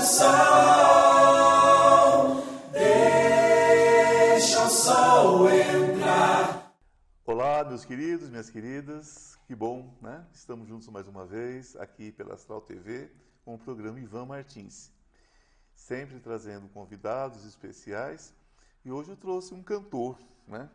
sol, 0.00 0.32
deixa 2.72 4.64
o 4.64 4.70
sol 4.70 5.50
entrar. 5.50 6.72
Olá, 7.26 7.62
meus 7.64 7.84
queridos, 7.84 8.30
minhas 8.30 8.48
queridas, 8.48 9.38
que 9.46 9.54
bom, 9.54 9.94
né? 10.00 10.26
Estamos 10.32 10.66
juntos 10.66 10.88
mais 10.88 11.06
uma 11.06 11.26
vez 11.26 11.76
aqui 11.76 12.10
pela 12.12 12.32
Astral 12.34 12.62
TV 12.62 13.10
com 13.44 13.54
o 13.54 13.58
programa 13.58 14.00
Ivan 14.00 14.24
Martins. 14.24 14.90
Sempre 15.74 16.18
trazendo 16.18 16.66
convidados 16.68 17.44
especiais 17.44 18.32
e 18.84 18.90
hoje 18.90 19.10
eu 19.10 19.16
trouxe 19.16 19.52
um 19.52 19.62
cantor, 19.62 20.18
né? 20.48 20.70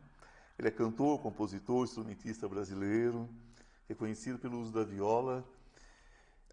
Ele 0.58 0.68
é 0.68 0.72
cantor, 0.72 1.20
compositor, 1.20 1.84
instrumentista 1.84 2.48
brasileiro, 2.48 3.28
reconhecido 3.90 4.38
pelo 4.38 4.60
uso 4.60 4.72
da 4.72 4.84
viola, 4.84 5.44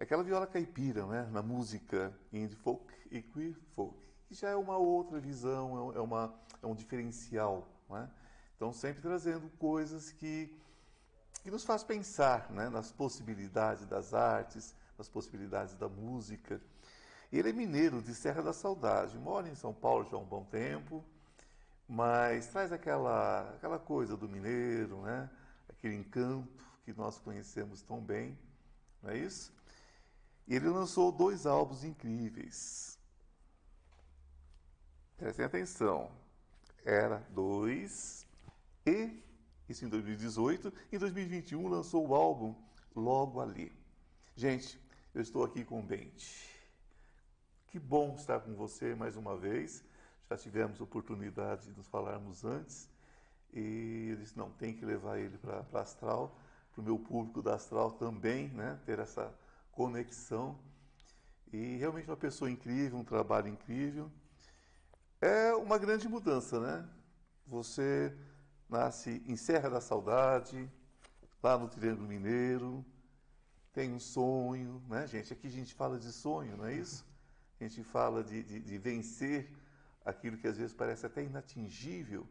aquela 0.01 0.23
viola 0.23 0.47
caipira, 0.47 1.07
né? 1.07 1.29
Na 1.31 1.43
música 1.43 2.13
indie 2.33 2.57
folk 2.57 2.93
e 3.11 3.23
queer 3.23 3.55
folk, 3.75 3.97
que 4.27 4.35
já 4.35 4.51
é 4.51 4.57
uma 4.57 4.77
outra 4.77 5.21
visão, 5.21 5.93
é, 5.95 6.01
uma, 6.01 6.35
é 6.63 6.67
um 6.67 6.75
diferencial, 6.75 7.69
né? 7.89 8.11
Então 8.57 8.73
sempre 8.73 9.03
trazendo 9.03 9.49
coisas 9.59 10.11
que 10.13 10.59
que 11.43 11.51
nos 11.51 11.65
faz 11.65 11.83
pensar, 11.83 12.51
né? 12.51 12.69
Nas 12.69 12.93
possibilidades 12.93 13.85
das 13.87 14.15
artes, 14.15 14.75
nas 14.97 15.09
possibilidades 15.09 15.75
da 15.75 15.89
música. 15.89 16.61
Ele 17.33 17.51
é 17.51 17.53
mineiro 17.53 18.01
de 18.01 18.15
Serra 18.15 18.43
da 18.43 18.53
Saudade, 18.53 19.19
mora 19.19 19.49
em 19.49 19.55
São 19.55 19.75
Paulo 19.75 20.05
já 20.09 20.17
há 20.17 20.21
um 20.21 20.25
bom 20.25 20.45
tempo 20.45 21.05
mas 21.95 22.47
traz 22.47 22.73
aquela, 22.73 23.51
aquela 23.51 23.79
coisa 23.79 24.17
do 24.17 24.27
mineiro, 24.27 25.03
né? 25.03 25.29
aquele 25.69 25.95
encanto 25.95 26.49
que 26.85 26.93
nós 26.95 27.19
conhecemos 27.19 27.83
tão 27.83 28.01
bem, 28.01 28.39
não 29.03 29.11
é 29.11 29.19
isso? 29.19 29.53
Ele 30.49 30.69
lançou 30.69 31.11
dois 31.11 31.47
álbuns 31.47 31.85
incríveis. 31.85 32.99
Prestem 35.17 35.45
atenção. 35.45 36.11
Era 36.85 37.19
dois 37.31 38.27
e, 38.85 39.23
isso 39.69 39.85
em 39.85 39.89
2018, 39.89 40.73
em 40.93 40.99
2021 40.99 41.69
lançou 41.69 42.09
o 42.09 42.15
álbum 42.15 42.55
Logo 42.95 43.41
Ali. 43.41 43.73
Gente, 44.37 44.79
eu 45.15 45.23
estou 45.23 45.45
aqui 45.45 45.65
com 45.65 45.81
o 45.81 45.83
Bente. 45.83 46.51
Que 47.69 47.79
bom 47.79 48.15
estar 48.17 48.41
com 48.41 48.55
você 48.55 48.95
mais 48.95 49.17
uma 49.17 49.37
vez 49.37 49.83
já 50.33 50.37
tivemos 50.39 50.81
oportunidade 50.81 51.67
de 51.67 51.77
nos 51.77 51.87
falarmos 51.89 52.43
antes, 52.43 52.89
e 53.53 54.09
eu 54.11 54.17
disse, 54.17 54.37
não, 54.37 54.51
tem 54.51 54.73
que 54.73 54.85
levar 54.85 55.19
ele 55.19 55.37
para 55.37 55.63
Astral, 55.75 56.35
para 56.73 56.81
o 56.81 56.85
meu 56.85 56.99
público 56.99 57.43
da 57.43 57.55
Astral 57.55 57.93
também, 57.93 58.49
né, 58.49 58.81
ter 58.87 58.99
essa 58.99 59.33
conexão. 59.73 60.59
E 61.53 61.77
realmente 61.77 62.09
uma 62.09 62.17
pessoa 62.17 62.51
incrível, 62.51 62.99
um 62.99 63.05
trabalho 63.05 63.49
incrível. 63.49 64.11
É 65.21 65.53
uma 65.55 65.79
grande 65.79 66.09
mudança, 66.09 66.61
né? 66.61 66.89
Você 67.47 68.17
nasce 68.69 69.23
em 69.27 69.37
Serra 69.37 69.69
da 69.69 69.81
Saudade, 69.81 70.71
lá 71.43 71.59
no 71.59 71.69
Triângulo 71.69 72.09
Mineiro, 72.09 72.85
tem 73.73 73.93
um 73.93 73.99
sonho, 73.99 74.83
né, 74.89 75.07
gente? 75.07 75.33
Aqui 75.33 75.47
a 75.47 75.51
gente 75.51 75.75
fala 75.75 75.99
de 75.99 76.13
sonho, 76.13 76.57
não 76.57 76.67
é 76.67 76.75
isso? 76.75 77.05
A 77.59 77.65
gente 77.65 77.83
fala 77.83 78.23
de, 78.23 78.43
de, 78.43 78.61
de 78.61 78.79
vencer 78.79 79.51
aquilo 80.05 80.37
que 80.37 80.47
às 80.47 80.57
vezes 80.57 80.75
parece 80.75 81.07
até 81.07 81.23
inatingível, 81.23 82.27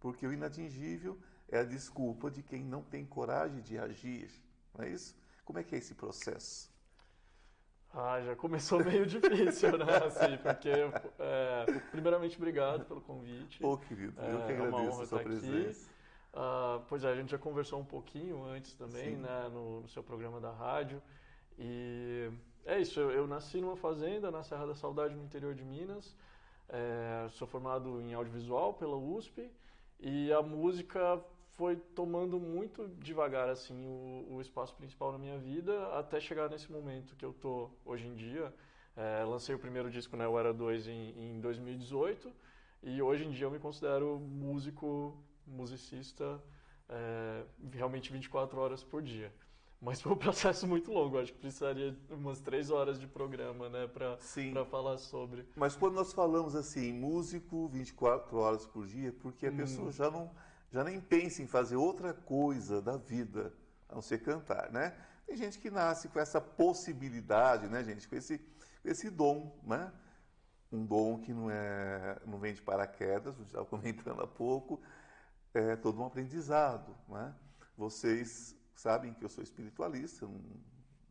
porque 0.00 0.26
o 0.26 0.32
inatingível 0.32 1.18
é 1.48 1.58
a 1.58 1.64
desculpa 1.64 2.30
de 2.30 2.42
quem 2.42 2.64
não 2.64 2.82
tem 2.82 3.04
coragem 3.04 3.60
de 3.60 3.78
agir, 3.78 4.30
não 4.74 4.84
é 4.84 4.90
isso? 4.90 5.14
Como 5.46 5.60
é 5.60 5.62
que 5.62 5.76
é 5.76 5.78
esse 5.78 5.94
processo? 5.94 6.68
Ah, 7.94 8.20
já 8.20 8.34
começou 8.34 8.84
meio 8.84 9.06
difícil, 9.06 9.78
né? 9.78 9.96
Assim, 10.04 10.36
porque, 10.42 10.68
é, 11.20 11.64
primeiramente, 11.92 12.36
obrigado 12.36 12.84
pelo 12.84 13.00
convite. 13.00 13.64
Ô, 13.64 13.72
oh, 13.72 13.78
querido, 13.78 14.20
eu 14.20 14.38
que 14.44 14.52
agradeço 14.52 14.62
é 14.62 14.68
uma 14.68 14.80
honra 14.82 15.02
a 15.04 15.06
sua 15.06 15.20
presença. 15.20 15.88
Ah, 16.34 16.82
pois 16.88 17.04
é, 17.04 17.12
a 17.12 17.14
gente 17.14 17.30
já 17.30 17.38
conversou 17.38 17.80
um 17.80 17.84
pouquinho 17.84 18.44
antes 18.44 18.74
também, 18.74 19.16
né, 19.16 19.48
no, 19.50 19.82
no, 19.82 19.88
seu 19.88 20.02
programa 20.02 20.40
da 20.40 20.50
rádio. 20.50 21.00
E 21.56 22.28
é 22.64 22.80
isso, 22.80 22.98
eu, 22.98 23.12
eu 23.12 23.26
nasci 23.28 23.60
numa 23.60 23.76
fazenda 23.76 24.32
na 24.32 24.42
Serra 24.42 24.66
da 24.66 24.74
Saudade, 24.74 25.14
no 25.14 25.22
interior 25.22 25.54
de 25.54 25.64
Minas. 25.64 26.14
É, 26.68 27.28
sou 27.30 27.46
formado 27.46 28.02
em 28.02 28.12
audiovisual 28.14 28.74
pela 28.74 28.96
USP 28.96 29.48
e 30.00 30.32
a 30.32 30.42
música 30.42 31.22
foi 31.56 31.76
tomando 31.94 32.38
muito 32.38 32.86
devagar 32.98 33.48
assim 33.48 33.86
o, 33.86 34.34
o, 34.34 34.40
espaço 34.40 34.74
principal 34.76 35.10
na 35.12 35.18
minha 35.18 35.38
vida 35.38 35.88
até 35.98 36.20
chegar 36.20 36.50
nesse 36.50 36.70
momento 36.70 37.16
que 37.16 37.24
eu 37.24 37.32
tô 37.32 37.70
hoje 37.84 38.06
em 38.06 38.14
dia. 38.14 38.52
É, 38.94 39.24
lancei 39.24 39.54
o 39.54 39.58
primeiro 39.58 39.90
disco, 39.90 40.16
né, 40.16 40.26
o 40.26 40.38
Era 40.38 40.54
2, 40.54 40.88
em, 40.88 41.36
em 41.36 41.40
2018 41.40 42.32
e 42.82 43.02
hoje 43.02 43.24
em 43.24 43.30
dia 43.30 43.46
eu 43.46 43.50
me 43.50 43.58
considero 43.58 44.18
músico, 44.18 45.16
musicista 45.46 46.42
é, 46.88 47.42
realmente 47.72 48.12
24 48.12 48.58
horas 48.58 48.84
por 48.84 49.02
dia. 49.02 49.32
Mas 49.80 50.00
foi 50.00 50.12
um 50.12 50.16
processo 50.18 50.66
muito 50.66 50.92
longo, 50.92 51.18
acho 51.18 51.32
que 51.32 51.38
precisaria 51.38 51.96
umas 52.10 52.40
três 52.40 52.70
horas 52.70 52.98
de 52.98 53.06
programa, 53.06 53.68
né, 53.68 53.86
para 53.86 54.16
falar 54.66 54.98
sobre. 54.98 55.46
Mas 55.56 55.74
quando 55.74 55.94
nós 55.94 56.12
falamos 56.12 56.54
assim, 56.54 56.92
músico 56.92 57.68
24 57.68 58.36
horas 58.36 58.66
por 58.66 58.86
dia, 58.86 59.12
porque 59.20 59.46
a 59.46 59.50
hum. 59.50 59.56
pessoa 59.56 59.92
já 59.92 60.10
não 60.10 60.30
já 60.76 60.84
nem 60.84 61.00
pensa 61.00 61.42
em 61.42 61.46
fazer 61.46 61.76
outra 61.76 62.12
coisa 62.12 62.82
da 62.82 62.98
vida 62.98 63.50
a 63.88 63.94
não 63.94 64.02
ser 64.02 64.18
cantar, 64.18 64.70
né? 64.70 64.94
Tem 65.26 65.34
gente 65.34 65.58
que 65.58 65.70
nasce 65.70 66.06
com 66.06 66.20
essa 66.20 66.38
possibilidade, 66.38 67.66
né, 67.66 67.82
gente, 67.82 68.06
com 68.06 68.14
esse 68.14 68.36
com 68.36 68.88
esse 68.90 69.08
dom, 69.08 69.58
né? 69.64 69.90
Um 70.70 70.84
dom 70.84 71.18
que 71.22 71.32
não 71.32 71.50
é 71.50 72.20
não 72.26 72.38
vem 72.38 72.52
de 72.52 72.60
paraquedas, 72.60 73.34
já 73.50 73.64
comentando 73.64 74.20
há 74.20 74.26
pouco, 74.26 74.78
é 75.54 75.76
todo 75.76 75.98
um 75.98 76.04
aprendizado, 76.04 76.94
né? 77.08 77.34
Vocês 77.74 78.54
sabem 78.74 79.14
que 79.14 79.24
eu 79.24 79.30
sou 79.30 79.42
espiritualista, 79.42 80.26
não, 80.26 80.38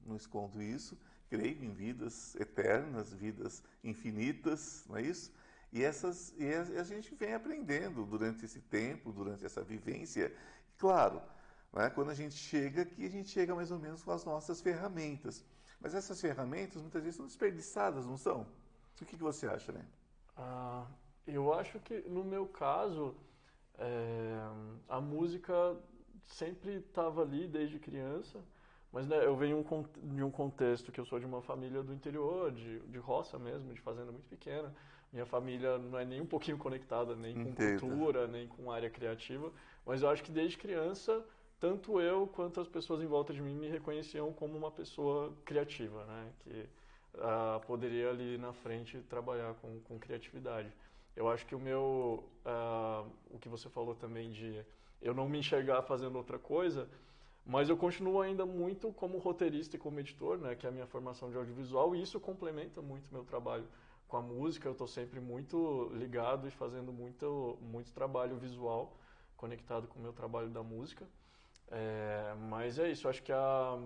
não 0.05 0.15
escondo 0.15 0.61
isso, 0.61 0.95
creio 1.27 1.63
em 1.63 1.73
vidas 1.73 2.35
eternas, 2.35 3.11
vidas 3.11 3.63
infinitas, 3.83 4.85
não 4.87 4.97
é 4.97 5.01
isso? 5.01 5.33
E, 5.75 5.83
essas, 5.83 6.33
e 6.37 6.53
a, 6.79 6.83
gente 6.85 7.13
vem 7.15 7.33
aprendendo 7.33 8.05
durante 8.05 8.45
esse 8.45 8.61
tempo, 8.61 9.11
durante 9.11 9.45
essa 9.45 9.61
vivência. 9.61 10.33
Claro, 10.77 11.21
é? 11.75 11.89
quando 11.89 12.11
a 12.11 12.13
gente 12.13 12.35
chega 12.35 12.83
aqui, 12.83 13.05
a 13.05 13.09
gente 13.09 13.27
chega 13.27 13.53
mais 13.53 13.71
ou 13.71 13.77
menos 13.77 14.01
com 14.01 14.11
as 14.11 14.23
nossas 14.23 14.61
ferramentas. 14.61 15.43
Mas 15.81 15.93
essas 15.93 16.21
ferramentas 16.21 16.81
muitas 16.81 17.03
vezes 17.03 17.17
são 17.17 17.25
desperdiçadas, 17.25 18.05
não 18.05 18.15
são? 18.15 18.43
O 18.43 18.95
que, 18.95 19.17
que 19.17 19.17
você 19.17 19.47
acha, 19.47 19.73
né? 19.73 19.85
Ah, 20.37 20.87
eu 21.27 21.53
acho 21.53 21.77
que 21.81 21.99
no 22.07 22.23
meu 22.23 22.47
caso, 22.47 23.13
é, 23.77 24.39
a 24.87 25.01
música 25.01 25.75
sempre 26.23 26.75
estava 26.75 27.21
ali 27.21 27.49
desde 27.49 27.79
criança, 27.79 28.41
mas 28.93 29.05
né, 29.07 29.25
eu 29.25 29.35
venho 29.35 29.61
de 30.03 30.23
um 30.23 30.31
contexto 30.31 30.89
que 30.89 31.01
eu 31.01 31.05
sou 31.05 31.19
de 31.19 31.25
uma 31.25 31.41
família 31.41 31.83
do 31.83 31.93
interior, 31.93 32.49
de, 32.53 32.79
de 32.79 32.97
roça 32.97 33.37
mesmo, 33.37 33.73
de 33.73 33.81
fazenda 33.81 34.09
muito 34.09 34.29
pequena. 34.29 34.73
Minha 35.15 35.25
família 35.25 35.77
não 35.77 35.97
é 35.97 36.03
nem 36.03 36.19
um 36.19 36.25
pouquinho 36.25 36.57
conectada, 36.57 37.15
nem 37.15 37.33
com 37.33 37.49
Entendo. 37.49 37.79
cultura, 37.79 38.27
nem 38.27 38.49
com 38.49 38.69
área 38.69 38.89
criativa, 38.89 39.49
mas 39.85 40.01
eu 40.01 40.09
acho 40.09 40.21
que 40.21 40.29
desde 40.29 40.57
criança, 40.57 41.25
tanto 41.57 42.01
eu 42.01 42.27
quanto 42.27 42.59
as 42.59 42.67
pessoas 42.67 43.01
em 43.01 43.07
volta 43.07 43.33
de 43.33 43.41
mim 43.41 43.55
me 43.55 43.69
reconheciam 43.69 44.33
como 44.33 44.57
uma 44.57 44.69
pessoa 44.69 45.33
criativa, 45.45 46.03
né? 46.03 46.33
Que 46.41 46.69
uh, 47.13 47.65
poderia 47.65 48.09
ali 48.09 48.37
na 48.37 48.51
frente 48.51 48.97
trabalhar 49.03 49.53
com, 49.61 49.79
com 49.85 49.97
criatividade. 49.97 50.69
Eu 51.15 51.29
acho 51.29 51.45
que 51.45 51.55
o 51.55 51.59
meu, 51.59 52.29
uh, 52.45 53.09
o 53.29 53.39
que 53.39 53.47
você 53.47 53.69
falou 53.69 53.95
também 53.95 54.31
de 54.31 54.65
eu 55.01 55.13
não 55.13 55.29
me 55.29 55.39
enxergar 55.39 55.81
fazendo 55.83 56.17
outra 56.17 56.37
coisa, 56.37 56.89
mas 57.45 57.69
eu 57.69 57.77
continuo 57.77 58.19
ainda 58.19 58.45
muito 58.45 58.91
como 58.91 59.17
roteirista 59.17 59.77
e 59.77 59.79
como 59.79 59.97
editor, 59.97 60.37
né, 60.37 60.55
que 60.55 60.65
é 60.65 60.69
a 60.69 60.73
minha 60.73 60.87
formação 60.87 61.31
de 61.31 61.37
audiovisual, 61.37 61.95
e 61.95 62.01
isso 62.01 62.19
complementa 62.19 62.81
muito 62.81 63.09
meu 63.13 63.23
trabalho 63.23 63.65
com 64.07 64.17
a 64.17 64.21
música. 64.21 64.67
Eu 64.67 64.73
estou 64.73 64.87
sempre 64.87 65.19
muito 65.19 65.89
ligado 65.93 66.47
e 66.47 66.51
fazendo 66.51 66.91
muito, 66.91 67.57
muito 67.61 67.91
trabalho 67.91 68.37
visual 68.37 68.97
conectado 69.35 69.87
com 69.87 69.99
o 69.99 70.01
meu 70.01 70.13
trabalho 70.13 70.49
da 70.49 70.63
música. 70.63 71.05
É, 71.69 72.35
mas 72.49 72.77
é 72.77 72.89
isso, 72.89 73.07
acho 73.07 73.23
que 73.23 73.31
a, 73.31 73.77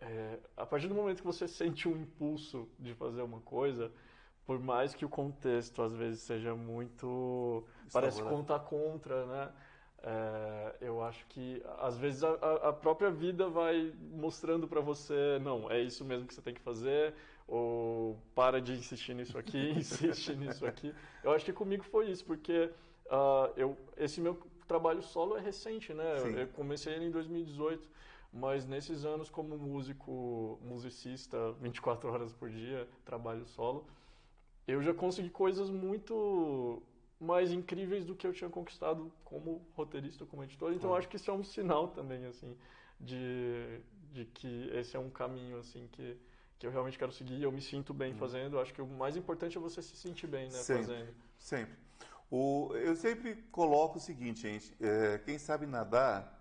é, 0.00 0.38
a 0.56 0.66
partir 0.66 0.88
do 0.88 0.94
momento 0.94 1.20
que 1.20 1.26
você 1.26 1.46
sente 1.48 1.88
um 1.88 1.96
impulso 1.96 2.68
de 2.78 2.94
fazer 2.94 3.22
uma 3.22 3.40
coisa, 3.40 3.92
por 4.44 4.58
mais 4.58 4.94
que 4.94 5.04
o 5.04 5.08
contexto 5.08 5.82
às 5.82 5.94
vezes 5.94 6.20
seja 6.20 6.54
muito. 6.54 7.64
parece 7.92 8.22
contar 8.22 8.60
contra, 8.60 9.26
né? 9.26 9.52
É, 10.02 10.76
eu 10.80 11.02
acho 11.02 11.26
que 11.26 11.62
às 11.78 11.98
vezes 11.98 12.24
a, 12.24 12.32
a 12.68 12.72
própria 12.72 13.10
vida 13.10 13.48
vai 13.50 13.92
mostrando 14.00 14.66
para 14.66 14.80
você, 14.80 15.38
não, 15.42 15.70
é 15.70 15.78
isso 15.78 16.04
mesmo 16.06 16.26
que 16.26 16.32
você 16.32 16.40
tem 16.40 16.54
que 16.54 16.60
fazer, 16.60 17.14
ou 17.50 18.16
para 18.32 18.60
de 18.60 18.72
insistir 18.72 19.12
nisso 19.12 19.36
aqui, 19.36 19.70
insiste 19.76 20.34
nisso 20.36 20.64
aqui. 20.64 20.94
Eu 21.22 21.32
acho 21.32 21.44
que 21.44 21.52
comigo 21.52 21.82
foi 21.82 22.08
isso, 22.08 22.24
porque 22.24 22.70
uh, 23.06 23.52
eu, 23.56 23.76
esse 23.96 24.20
meu 24.20 24.38
trabalho 24.68 25.02
solo 25.02 25.36
é 25.36 25.40
recente, 25.40 25.92
né? 25.92 26.18
Eu, 26.20 26.30
eu, 26.38 26.48
comecei 26.48 26.94
ele 26.94 27.06
em 27.06 27.10
2018, 27.10 27.88
Mas 28.32 28.64
nesses 28.64 29.04
anos 29.04 29.28
como 29.28 29.58
músico, 29.58 30.60
musicista, 30.62 31.52
24 31.60 32.08
horas 32.08 32.32
por 32.32 32.48
dia, 32.48 32.88
trabalho 33.04 33.44
solo, 33.44 33.84
eu 34.68 34.80
já 34.80 34.94
consegui 34.94 35.30
coisas 35.30 35.68
muito 35.68 36.80
mais 37.18 37.50
incríveis 37.50 38.04
do 38.04 38.14
que 38.14 38.26
eu 38.26 38.32
tinha 38.32 38.48
conquistado 38.48 39.12
como 39.24 39.60
roteirista, 39.74 40.24
como 40.24 40.44
editor. 40.44 40.72
Então 40.72 40.94
acho 40.94 41.08
que 41.08 41.16
isso 41.16 41.28
é 41.30 41.34
um 41.34 41.42
sinal 41.42 41.88
também 41.88 42.24
assim 42.26 42.56
de, 43.00 43.80
de 44.12 44.24
que 44.26 44.70
esse 44.72 44.96
é 44.96 45.00
um 45.00 45.10
caminho 45.10 45.58
assim 45.58 45.88
que 45.90 46.16
que 46.60 46.66
eu 46.66 46.70
realmente 46.70 46.98
quero 46.98 47.10
seguir, 47.10 47.42
eu 47.42 47.50
me 47.50 47.62
sinto 47.62 47.94
bem 47.94 48.12
hum. 48.12 48.18
fazendo. 48.18 48.60
Acho 48.60 48.74
que 48.74 48.82
o 48.82 48.86
mais 48.86 49.16
importante 49.16 49.56
é 49.56 49.60
você 49.60 49.80
se 49.80 49.96
sentir 49.96 50.26
bem, 50.26 50.44
né, 50.44 50.58
sempre, 50.58 50.84
fazendo. 50.84 51.14
Sempre. 51.38 51.74
O, 52.30 52.70
eu 52.74 52.94
sempre 52.94 53.34
coloco 53.50 53.96
o 53.96 54.00
seguinte, 54.00 54.42
gente, 54.42 54.76
é, 54.78 55.18
quem 55.24 55.38
sabe 55.38 55.66
nadar 55.66 56.38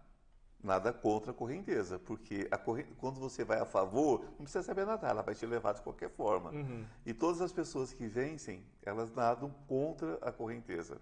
nada 0.61 0.91
contra 0.91 1.31
a 1.31 1.33
correnteza, 1.33 1.97
porque 1.97 2.49
a 2.51 2.57
corrente, 2.57 2.93
quando 2.97 3.17
você 3.17 3.45
vai 3.45 3.59
a 3.59 3.65
favor, 3.65 4.25
não 4.37 4.43
precisa 4.43 4.61
saber 4.61 4.85
nadar, 4.85 5.11
ela 5.11 5.21
vai 5.23 5.33
te 5.33 5.45
levar 5.45 5.73
de 5.73 5.81
qualquer 5.81 6.09
forma. 6.09 6.51
Uhum. 6.51 6.85
E 7.05 7.13
todas 7.13 7.39
as 7.39 7.53
pessoas 7.53 7.93
que 7.93 8.05
vencem, 8.05 8.61
elas 8.83 9.13
nadam 9.13 9.49
contra 9.69 10.15
a 10.15 10.33
correnteza. 10.33 11.01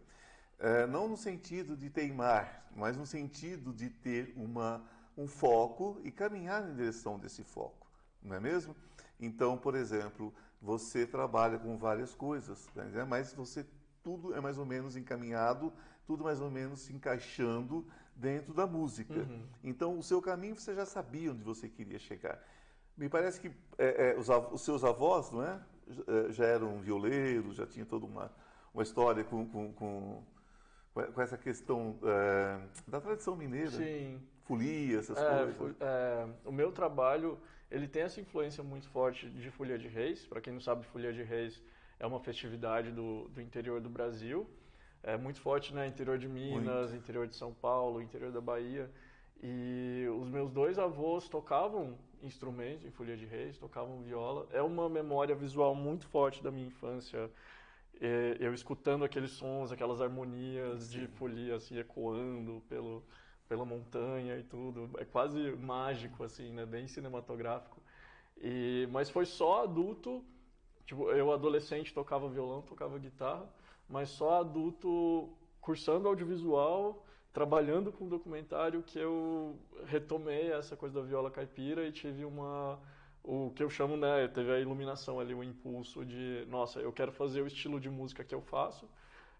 É, 0.60 0.86
não 0.86 1.08
no 1.08 1.18
sentido 1.18 1.75
de 1.75 1.90
teimar, 1.90 2.68
mas 2.75 2.96
no 2.96 3.06
sentido 3.06 3.74
de 3.74 3.90
ter 3.90 4.31
uma, 4.38 4.84
um 5.18 5.28
foco 5.28 6.00
e 6.04 6.12
caminhar 6.12 6.70
em 6.70 6.75
direção 6.75 7.18
desse 7.18 7.44
foco, 7.44 7.88
não 8.22 8.36
é 8.36 8.40
mesmo? 8.40 8.75
Então, 9.19 9.58
por 9.58 9.75
exemplo, 9.75 10.34
você 10.62 11.06
trabalha 11.06 11.58
com 11.58 11.78
várias 11.78 12.14
coisas, 12.14 12.68
né? 12.75 13.06
mas 13.08 13.34
você 13.34 13.66
tudo 14.04 14.34
é 14.34 14.40
mais 14.40 14.58
ou 14.58 14.66
menos 14.66 14.96
encaminhado, 14.96 15.74
tudo 16.06 16.24
mais 16.24 16.40
ou 16.40 16.50
menos 16.50 16.81
se 16.81 16.94
encaixando 16.94 17.86
dentro 18.16 18.54
da 18.54 18.66
música. 18.66 19.14
Uhum. 19.14 19.46
Então, 19.64 20.00
o 20.00 20.04
seu 20.04 20.22
caminho 20.22 20.56
você 20.56 20.74
já 20.74 20.86
sabia 20.86 21.31
onde 21.31 21.44
você 21.44 21.68
queria 21.68 22.00
chegar. 22.00 22.42
Me 22.96 23.10
parece 23.10 23.40
que 23.40 23.52
é, 23.78 24.12
é, 24.12 24.18
os, 24.18 24.30
os, 24.30 24.62
seus 24.62 24.84
avós, 24.84 25.30
não 25.31 25.44
é? 25.44 25.60
é, 26.08 26.31
já 26.31 26.46
eram 26.46 26.80
violeiros, 26.80 27.58
já 27.58 27.68
tinha 27.68 27.86
toda 27.86 28.06
uma, 28.06 28.31
uma 28.74 28.81
história 28.81 29.24
com, 29.24 29.46
com, 29.48 29.74
com, 29.74 30.24
com 30.94 31.22
essa 31.22 31.38
questão 31.38 32.00
é, 32.04 32.60
da 32.88 33.02
tradição 33.02 33.36
mineira. 33.36 33.72
Sim. 33.72 34.22
Folia, 34.46 35.00
essas 35.00 35.18
é, 35.18 35.52
coisas. 35.58 35.78
o 36.46 36.52
meu 36.54 36.72
trabalho 36.72 37.38
ele 37.69 37.88
tem 37.88 38.04
essa 38.04 38.22
influência 38.22 38.64
muito 38.64 38.88
forte 38.90 39.30
de 39.30 39.52
Folia 39.52 39.78
de 39.78 39.88
Reis. 39.88 40.25
Para 40.25 40.42
quem 40.42 40.54
não 40.54 40.62
sabe, 40.62 40.86
Folia 40.86 41.12
de 41.12 41.24
Reis 41.24 41.62
é 42.00 42.08
uma 42.08 42.19
festividade 42.19 42.92
do, 42.92 43.28
do 43.30 43.42
interior 43.42 43.81
do 43.81 43.90
Brasil. 43.90 44.50
É 45.04 45.18
muito 45.18 45.40
forte, 45.40 45.74
né? 45.74 45.88
Interior 45.88 46.18
de 46.18 46.28
Minas, 46.28 46.90
muito. 46.92 47.04
interior 47.04 47.28
de 47.28 47.36
São 47.36 47.54
Paulo, 47.54 48.02
interior 48.02 48.31
da 48.31 48.42
Bahia. 48.42 48.90
E 49.42 50.06
os 50.19 50.28
meus 50.30 50.50
dois 50.52 50.80
avós 50.80 51.30
tocavam 51.30 51.98
instrumentos 52.24 52.86
em 52.86 52.92
Folia 52.92 53.16
de 53.16 53.25
Reis, 53.25 53.58
tocavam 53.58 54.02
viola. 54.02 54.48
É 54.52 54.62
uma 54.62 54.90
memória 54.90 55.36
visual 55.36 55.75
muito 55.75 56.08
forte 56.08 56.42
da 56.42 56.52
minha 56.52 56.68
infância. 56.68 57.30
É, 58.00 58.38
eu 58.40 58.54
escutando 58.54 59.04
aqueles 59.04 59.31
sons, 59.31 59.72
aquelas 59.72 60.02
harmonias 60.02 60.84
Sim. 60.84 61.00
de 61.00 61.08
folia 61.08 61.56
assim 61.56 61.78
ecoando 61.80 62.62
pelo 62.70 63.04
pela 63.48 63.66
montanha 63.66 64.38
e 64.38 64.44
tudo. 64.44 64.90
É 64.98 65.06
quase 65.06 65.52
mágico, 65.56 66.24
assim, 66.24 66.52
né? 66.52 66.66
Bem 66.66 66.88
cinematográfico. 66.88 67.82
E, 68.42 68.88
mas 68.92 69.10
foi 69.10 69.26
só 69.26 69.64
adulto, 69.64 70.24
tipo, 70.86 71.10
eu 71.12 71.32
adolescente 71.32 71.94
tocava 71.94 72.30
violão, 72.30 72.62
tocava 72.62 73.00
guitarra, 73.00 73.48
mas 73.90 74.10
só 74.10 74.40
adulto 74.40 75.30
cursando 75.62 76.08
audiovisual, 76.08 77.04
trabalhando 77.34 77.92
com 77.92 78.08
documentário 78.08 78.84
que 78.84 79.00
eu 79.00 79.58
retomei 79.86 80.52
essa 80.52 80.76
coisa 80.76 81.02
da 81.02 81.06
viola 81.06 81.32
caipira 81.32 81.86
e 81.88 81.92
tive 81.92 82.26
uma 82.26 82.80
o 83.28 83.52
que 83.54 83.62
eu 83.62 83.70
chamo, 83.70 83.98
né, 83.98 84.26
teve 84.30 84.50
a 84.54 84.60
iluminação 84.60 85.20
ali, 85.20 85.34
o 85.34 85.44
impulso 85.44 86.06
de, 86.06 86.46
nossa, 86.48 86.80
eu 86.80 86.94
quero 86.94 87.12
fazer 87.12 87.42
o 87.42 87.48
estilo 87.48 87.78
de 87.78 87.90
música 87.90 88.24
que 88.24 88.34
eu 88.34 88.42
faço, 88.42 88.90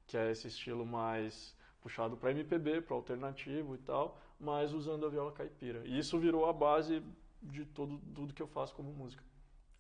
que 0.06 0.18
é 0.18 0.30
esse 0.30 0.48
estilo 0.48 0.86
mais 0.86 1.56
puxado 1.88 2.18
para 2.18 2.32
MPB, 2.32 2.82
para 2.82 2.96
alternativo 2.96 3.74
e 3.74 3.78
tal, 3.78 4.20
mas 4.38 4.74
usando 4.74 5.06
a 5.06 5.10
viola 5.10 5.32
caipira. 5.32 5.82
E 5.86 5.98
isso 5.98 6.20
virou 6.20 6.46
a 6.46 6.52
base 6.52 7.02
de 7.42 7.66
todo, 7.66 7.98
tudo 8.14 8.34
que 8.34 8.42
eu 8.42 8.48
faço 8.48 8.76
como 8.76 8.92
música. 8.92 9.24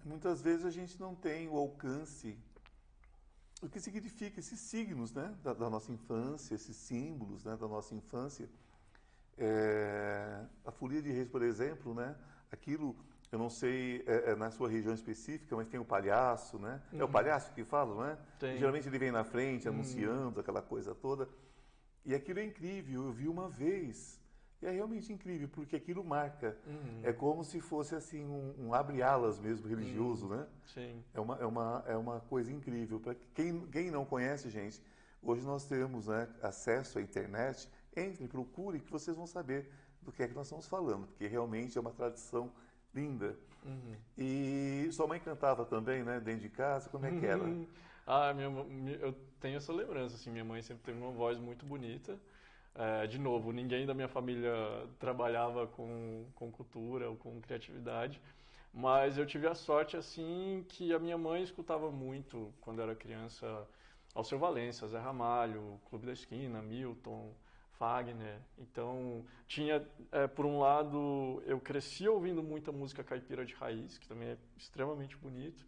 Muitas 0.06 0.42
vezes 0.42 0.66
a 0.66 0.72
gente 0.72 0.98
não 1.00 1.14
tem 1.14 1.50
o 1.50 1.58
alcance, 1.58 2.38
o 3.62 3.68
que 3.68 3.80
significa 3.82 4.40
esses 4.40 4.60
signos 4.60 5.12
né, 5.12 5.36
da, 5.44 5.54
da 5.54 5.70
nossa 5.70 5.92
infância, 5.92 6.56
esses 6.56 6.78
símbolos 6.78 7.44
né, 7.44 7.58
da 7.58 7.68
nossa 7.68 7.94
infância. 7.94 8.50
É, 9.38 10.46
a 10.66 10.72
folia 10.72 11.02
de 11.02 11.12
reis, 11.12 11.28
por 11.28 11.42
exemplo, 11.42 11.94
né, 11.94 12.16
aquilo, 12.50 12.96
eu 13.32 13.38
não 13.38 13.50
sei 13.50 14.02
é, 14.08 14.32
é 14.32 14.36
na 14.36 14.50
sua 14.50 14.70
região 14.70 14.94
específica, 14.94 15.58
mas 15.58 15.68
tem 15.68 15.80
o 15.80 15.86
palhaço, 15.86 16.58
né? 16.58 16.82
Uhum. 16.94 17.00
É 17.00 17.04
o 17.04 17.06
uhum. 17.06 17.12
palhaço 17.12 17.54
que 17.54 17.66
fala, 17.66 18.12
é? 18.12 18.18
Tem. 18.40 18.58
Geralmente 18.58 18.88
ele 18.88 18.98
vem 18.98 19.12
na 19.12 19.26
frente 19.26 19.68
uhum. 19.68 19.74
anunciando 19.74 20.40
aquela 20.40 20.62
coisa 20.62 20.96
toda. 20.96 21.28
E 22.08 22.16
aquilo 22.16 22.40
é 22.40 22.46
incrível, 22.46 23.04
eu 23.04 23.12
vi 23.12 23.28
uma 23.28 23.50
vez. 23.50 24.18
E 24.62 24.66
é 24.66 24.72
realmente 24.72 25.12
incrível, 25.12 25.50
porque 25.50 25.76
aquilo 25.76 26.02
marca. 26.06 26.58
Uhum. 26.66 27.02
É 27.04 27.12
como 27.12 27.44
se 27.44 27.60
fosse 27.60 27.96
assim 27.96 28.26
um, 28.26 28.56
um 28.58 28.74
abre-alas 28.74 29.38
mesmo 29.38 29.68
religioso, 29.68 30.26
uhum. 30.26 30.38
né? 30.38 30.48
Sim. 30.74 31.04
É 31.14 31.20
uma, 31.20 31.36
é 31.36 31.46
uma, 31.46 31.84
é 31.86 31.98
uma 31.98 32.20
coisa 32.22 32.50
incrível. 32.50 32.98
Para 32.98 33.14
quem, 33.36 33.68
quem 33.68 33.92
não 33.92 34.06
conhece, 34.06 34.50
gente, 34.50 34.82
hoje 35.22 35.46
nós 35.46 35.66
temos 35.66 36.08
né, 36.08 36.30
acesso 36.42 36.98
à 36.98 37.02
internet. 37.02 37.70
Entre, 37.94 38.26
procure, 38.26 38.80
que 38.80 38.90
vocês 38.90 39.16
vão 39.16 39.28
saber 39.28 39.70
do 40.02 40.10
que 40.10 40.24
é 40.24 40.30
que 40.30 40.34
nós 40.34 40.48
estamos 40.48 40.66
falando, 40.66 41.08
porque 41.08 41.28
realmente 41.28 41.78
é 41.78 41.82
uma 41.82 41.92
tradição 41.92 42.50
linda. 42.96 43.38
Uhum. 43.66 43.96
E 44.18 44.88
sua 44.94 45.08
mãe 45.08 45.20
cantava 45.20 45.66
também, 45.66 46.04
né, 46.04 46.22
dentro 46.22 46.42
de 46.44 46.50
casa? 46.50 46.90
Como 46.90 47.06
é 47.06 47.12
que 47.12 47.26
era? 47.26 47.44
Ah, 48.10 48.34
minha, 48.34 48.48
eu 49.02 49.14
tenho 49.40 49.58
essa 49.58 49.74
lembrança, 49.74 50.16
assim, 50.16 50.30
minha 50.32 50.46
mãe 50.46 50.62
sempre 50.62 50.84
teve 50.84 51.00
uma 51.00 51.12
voz 51.12 51.38
muito 51.38 51.66
bonita. 51.66 52.18
É, 52.76 53.08
de 53.08 53.18
novo, 53.18 53.52
ninguém 53.52 53.86
da 53.88 53.94
minha 53.94 54.08
família 54.08 54.54
trabalhava 55.00 55.66
com, 55.68 56.26
com 56.36 56.52
cultura 56.52 57.10
ou 57.10 57.16
com 57.16 57.42
criatividade, 57.42 58.22
mas 58.72 59.18
eu 59.18 59.26
tive 59.26 59.48
a 59.48 59.56
sorte, 59.56 59.98
assim, 59.98 60.64
que 60.70 60.94
a 60.94 61.00
minha 61.00 61.18
mãe 61.18 61.42
escutava 61.42 61.90
muito, 61.92 62.54
quando 62.62 62.82
era 62.82 62.96
criança, 62.96 63.68
Alceu 64.14 64.38
Valença, 64.38 64.88
Zé 64.88 65.00
Ramalho, 65.00 65.80
Clube 65.90 66.06
da 66.06 66.14
Esquina, 66.14 66.62
Milton, 66.62 67.34
Fagner. 67.80 68.40
Então, 68.60 69.26
tinha, 69.48 69.84
é, 70.12 70.28
por 70.28 70.46
um 70.46 70.60
lado, 70.60 71.42
eu 71.46 71.60
cresci 71.60 72.08
ouvindo 72.08 72.44
muita 72.44 72.72
música 72.72 73.04
caipira 73.04 73.46
de 73.46 73.56
raiz, 73.56 73.98
que 73.98 74.08
também 74.08 74.30
é 74.30 74.38
extremamente 74.56 75.18
bonito, 75.18 75.66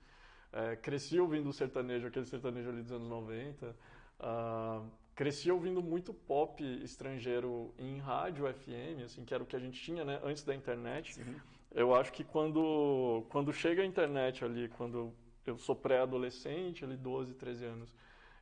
é, 0.51 0.75
cresci 0.75 1.20
ouvindo 1.20 1.50
o 1.50 1.53
sertanejo, 1.53 2.08
aquele 2.08 2.25
sertanejo 2.25 2.70
ali 2.70 2.82
dos 2.82 2.91
anos 2.91 3.08
90. 3.08 3.68
Uh, 3.68 3.74
ah, 4.22 4.84
cresci 5.15 5.51
ouvindo 5.51 5.82
muito 5.82 6.13
pop 6.13 6.63
estrangeiro 6.84 7.74
em 7.77 8.00
rádio 8.00 8.51
FM, 8.51 9.03
assim, 9.06 9.24
que 9.24 9.34
era 9.34 9.44
o 9.44 9.46
que 9.46 9.56
a 9.56 9.60
gente 9.60 9.79
tinha 9.82 10.03
né, 10.03 10.20
antes 10.24 10.44
da 10.44 10.56
internet. 10.56 11.15
Sim. 11.15 11.36
Eu 11.72 11.94
acho 11.94 12.12
que 12.12 12.24
quando, 12.24 13.25
quando 13.29 13.53
chega 13.53 13.84
a 13.84 13.86
internet 13.86 14.44
ali, 14.44 14.68
quando 14.70 15.13
eu 15.46 15.58
sou 15.58 15.75
pré-adolescente, 15.75 16.84
ali 16.84 16.98
12, 16.98 17.36
13 17.36 17.65
anos, 17.65 17.94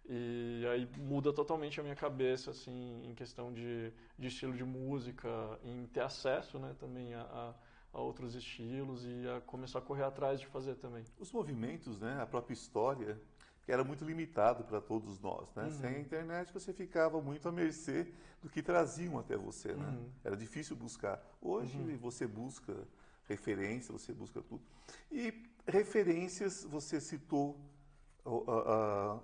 e 0.09 0.65
aí 0.71 0.87
muda 0.97 1.33
totalmente 1.33 1.79
a 1.79 1.83
minha 1.83 1.95
cabeça, 1.95 2.51
assim, 2.51 3.01
em 3.03 3.13
questão 3.13 3.53
de, 3.53 3.91
de 4.17 4.27
estilo 4.27 4.53
de 4.53 4.63
música, 4.63 5.27
em 5.63 5.85
ter 5.87 6.01
acesso, 6.01 6.57
né, 6.57 6.73
também 6.79 7.13
a, 7.13 7.21
a 7.21 7.53
a 7.93 7.99
outros 7.99 8.35
estilos 8.35 9.03
e 9.05 9.27
a 9.29 9.41
começar 9.41 9.79
a 9.79 9.81
correr 9.81 10.03
atrás 10.03 10.39
de 10.39 10.47
fazer 10.47 10.75
também. 10.75 11.03
Os 11.19 11.31
movimentos, 11.31 11.99
né, 11.99 12.21
a 12.21 12.25
própria 12.25 12.53
história, 12.53 13.19
que 13.63 13.71
era 13.71 13.83
muito 13.83 14.05
limitado 14.05 14.63
para 14.63 14.79
todos 14.79 15.19
nós, 15.19 15.53
né? 15.53 15.63
Uhum. 15.63 15.71
Sem 15.71 15.95
a 15.95 15.99
internet 15.99 16.53
você 16.53 16.71
ficava 16.71 17.21
muito 17.21 17.49
à 17.49 17.51
mercê 17.51 18.13
do 18.41 18.49
que 18.49 18.61
traziam 18.61 19.19
até 19.19 19.35
você, 19.35 19.73
né? 19.73 19.89
Uhum. 19.89 20.09
Era 20.23 20.37
difícil 20.37 20.75
buscar. 20.75 21.21
Hoje 21.41 21.77
uhum. 21.77 21.97
você 21.97 22.25
busca 22.25 22.87
referência, 23.27 23.91
você 23.91 24.13
busca 24.13 24.41
tudo. 24.41 24.63
E 25.11 25.43
referências, 25.67 26.63
você 26.63 27.01
citou 27.01 27.59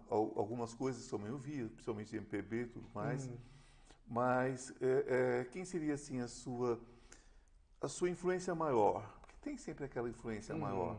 algumas 0.09 0.73
coisas 0.73 1.07
que 1.07 1.13
eu 1.13 1.31
ouvia, 1.31 1.67
principalmente 1.67 2.15
MPB 2.15 2.63
e 2.63 2.67
tudo 2.67 2.89
mais. 2.93 3.27
Uhum. 3.27 3.37
Mas 4.07 4.73
é, 4.81 5.05
é, 5.41 5.43
quem 5.45 5.63
seria 5.65 5.93
assim 5.93 6.19
a 6.19 6.27
sua 6.27 6.79
a 7.83 7.87
sua 7.87 8.09
influência 8.09 8.55
maior? 8.55 9.03
Porque 9.21 9.35
tem 9.41 9.57
sempre 9.57 9.85
aquela 9.85 10.09
influência 10.09 10.55
uhum. 10.55 10.61
maior. 10.61 10.97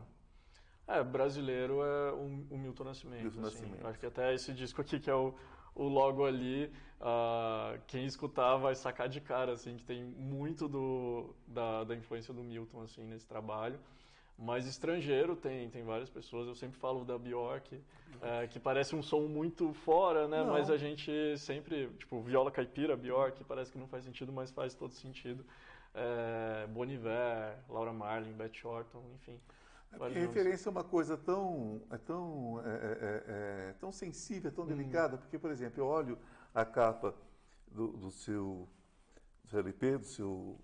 É, 0.87 1.03
brasileiro 1.03 1.83
é 1.83 2.13
o, 2.13 2.47
o 2.51 2.59
Milton 2.59 2.85
Nascimento. 2.85 3.23
Milton 3.23 3.41
assim. 3.41 3.61
Nascimento. 3.63 3.87
Acho 3.87 3.99
que 3.99 4.07
até 4.07 4.35
esse 4.35 4.53
disco 4.53 4.83
aqui, 4.83 5.01
que 5.01 5.09
é 5.09 5.15
o, 5.15 5.35
o 5.75 5.89
logo 5.89 6.27
ali, 6.27 6.71
uh, 7.01 7.81
quem 7.87 8.05
escutar 8.05 8.57
vai 8.57 8.75
sacar 8.75 9.09
de 9.09 9.21
cara, 9.21 9.53
assim, 9.53 9.77
que 9.77 9.85
tem 9.85 10.05
muito 10.05 10.69
do, 10.69 11.35
da, 11.47 11.85
da 11.85 11.97
influência 11.97 12.35
do 12.35 12.45
Milton, 12.45 12.83
assim, 12.83 13.05
nesse 13.07 13.27
trabalho. 13.27 13.81
Mas 14.37 14.67
estrangeiro 14.67 15.37
tem, 15.37 15.71
tem 15.71 15.85
várias 15.85 16.11
pessoas. 16.11 16.49
Eu 16.49 16.55
sempre 16.55 16.77
falo 16.79 17.05
da 17.05 17.17
Bjork, 17.17 17.81
é, 18.21 18.47
que 18.49 18.59
parece 18.59 18.95
um 18.95 19.03
som 19.03 19.21
muito 19.23 19.73
fora, 19.73 20.27
né? 20.27 20.43
Não. 20.43 20.53
Mas 20.53 20.69
a 20.71 20.77
gente 20.77 21.39
sempre, 21.39 21.89
tipo, 21.99 22.21
viola 22.21 22.51
caipira, 22.51 22.97
Bjork, 22.97 23.43
parece 23.45 23.71
que 23.71 23.79
não 23.79 23.87
faz 23.87 24.05
sentido, 24.05 24.33
mas 24.33 24.51
faz 24.51 24.75
todo 24.75 24.93
sentido. 24.93 25.47
É, 25.95 26.67
Bon 26.67 26.85
Iver, 26.85 27.59
Laura 27.69 27.93
Marlin, 27.93 28.33
Beth 28.33 28.53
Shorton, 28.53 29.03
enfim. 29.15 29.41
Porque 29.97 30.19
referência 30.19 30.69
é 30.69 30.73
uma 30.73 30.83
coisa 30.83 31.17
tão, 31.17 31.81
é 31.91 31.97
tão, 31.97 32.61
é, 32.65 32.69
é, 32.69 33.23
é 33.27 33.75
tão 33.79 33.93
sensível, 33.93 34.51
tão 34.51 34.65
hum. 34.65 34.69
delicada, 34.69 35.17
porque, 35.17 35.39
por 35.39 35.51
exemplo, 35.51 35.81
eu 35.81 35.87
olho 35.87 36.19
a 36.53 36.65
capa 36.65 37.15
do, 37.71 37.89
do 37.89 38.11
seu, 38.11 38.69
do 39.45 39.59
LP, 39.59 39.99
do 39.99 40.05
seu 40.05 40.59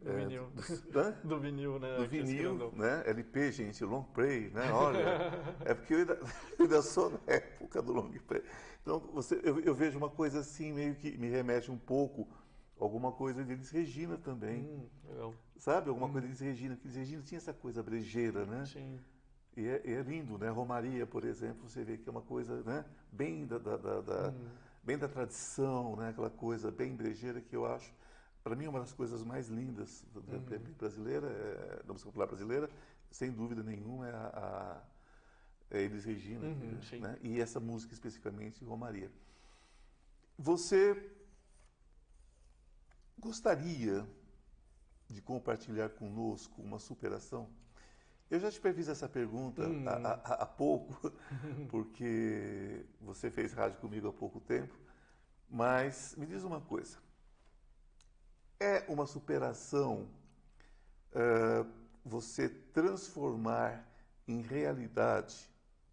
do 0.00 0.10
é, 0.12 0.16
vinil. 0.16 0.50
Do, 0.50 1.12
do, 1.28 1.40
vinil, 1.40 1.78
né? 1.78 1.96
Do 1.96 2.06
vinil, 2.06 2.72
né? 2.76 3.02
LP, 3.06 3.52
gente, 3.52 3.84
long 3.84 4.02
play, 4.02 4.50
né? 4.50 4.70
Olha, 4.72 5.32
é 5.64 5.74
porque 5.74 5.94
eu 5.94 5.98
ainda, 5.98 6.14
eu 6.14 6.28
ainda, 6.64 6.82
sou 6.82 7.10
na 7.10 7.18
época 7.26 7.82
do 7.82 7.92
long 7.92 8.10
play. 8.26 8.42
Então, 8.82 9.00
você, 9.12 9.40
eu, 9.42 9.60
eu, 9.60 9.74
vejo 9.74 9.98
uma 9.98 10.08
coisa 10.08 10.40
assim, 10.40 10.72
meio 10.72 10.94
que 10.94 11.16
me 11.18 11.28
remete 11.28 11.70
um 11.70 11.76
pouco 11.76 12.28
alguma 12.78 13.12
coisa 13.12 13.44
de 13.44 13.52
Elis 13.52 13.70
Regina 13.70 14.16
também. 14.16 14.62
Hum, 14.62 14.86
legal. 15.08 15.34
Sabe? 15.58 15.88
Alguma 15.88 16.06
hum. 16.06 16.12
coisa 16.12 16.26
de 16.26 16.32
Elis 16.32 16.40
Regina. 16.40 16.74
Porque 16.74 16.88
Elis 16.88 16.98
Regina 16.98 17.22
tinha 17.22 17.38
essa 17.38 17.52
coisa 17.52 17.82
brejeira, 17.82 18.46
né? 18.46 18.64
Sim. 18.66 18.98
E 19.56 19.66
é, 19.66 19.82
é, 19.84 20.02
lindo, 20.02 20.38
né? 20.38 20.48
Romaria, 20.48 21.06
por 21.06 21.24
exemplo, 21.24 21.68
você 21.68 21.82
vê 21.82 21.98
que 21.98 22.08
é 22.08 22.12
uma 22.12 22.22
coisa 22.22 22.62
né? 22.62 22.84
bem, 23.10 23.46
da, 23.46 23.58
da, 23.58 23.76
da, 23.76 24.00
da 24.00 24.28
hum. 24.30 24.48
bem 24.82 24.96
da 24.96 25.08
tradição, 25.08 25.96
né? 25.96 26.10
Aquela 26.10 26.30
coisa 26.30 26.70
bem 26.70 26.94
brejeira 26.94 27.40
que 27.40 27.54
eu 27.54 27.66
acho 27.66 27.92
para 28.48 28.56
mim, 28.56 28.66
uma 28.66 28.80
das 28.80 28.94
coisas 28.94 29.22
mais 29.22 29.48
lindas 29.48 30.06
da 30.14 30.20
uhum. 30.20 30.74
brasileira, 30.78 31.26
é, 31.26 31.82
da 31.84 31.92
música 31.92 32.08
popular 32.08 32.26
brasileira, 32.26 32.70
sem 33.10 33.30
dúvida 33.30 33.62
nenhuma, 33.62 34.08
é 34.08 34.12
a, 34.12 34.82
a 35.70 35.76
é 35.76 35.82
Elis 35.82 36.06
Regina, 36.06 36.46
uhum, 36.46 37.00
né? 37.00 37.18
e 37.22 37.38
essa 37.40 37.60
música 37.60 37.92
especificamente, 37.92 38.64
Romaria. 38.64 39.10
Você 40.38 40.94
gostaria 43.18 44.06
de 45.08 45.20
compartilhar 45.20 45.90
conosco 45.90 46.60
uma 46.62 46.78
superação? 46.78 47.48
Eu 48.30 48.38
já 48.38 48.50
te 48.50 48.60
fiz 48.60 48.88
essa 48.88 49.08
pergunta 49.08 49.62
hum. 49.62 49.84
há, 49.88 50.12
há, 50.12 50.46
pouco, 50.46 51.12
porque 51.70 52.84
você 53.00 53.30
fez 53.30 53.52
rádio 53.52 53.78
comigo 53.80 54.08
há 54.08 54.12
pouco 54.12 54.40
tempo, 54.40 54.74
mas 55.48 56.14
me 56.16 56.26
diz 56.26 56.42
uma 56.42 56.60
coisa 56.60 56.98
é 58.60 58.84
uma 58.88 59.06
superação 59.06 60.08
uh, 61.12 61.66
você 62.04 62.48
transformar 62.48 63.86
em 64.26 64.40
realidade 64.40 65.48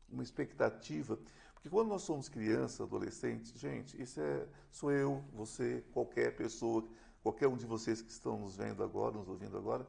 uma 0.10 0.24
expectativa. 0.24 1.18
Porque 1.54 1.70
quando 1.70 1.90
nós 1.90 2.04
somos 2.04 2.28
crianças, 2.28 2.82
adolescentes, 2.82 3.60
gente, 3.60 4.02
isso 4.02 4.20
é 4.20 4.48
sou 4.72 4.92
eu, 4.92 5.24
você, 5.34 5.84
qualquer 5.94 6.36
pessoa, 6.36 6.88
qualquer 7.26 7.48
um 7.48 7.58
de 7.58 7.66
vocês 7.66 8.04
que 8.04 8.12
estão 8.12 8.38
nos 8.38 8.56
vendo 8.56 8.84
agora, 8.84 9.18
nos 9.18 9.28
ouvindo 9.28 9.58
agora, 9.58 9.84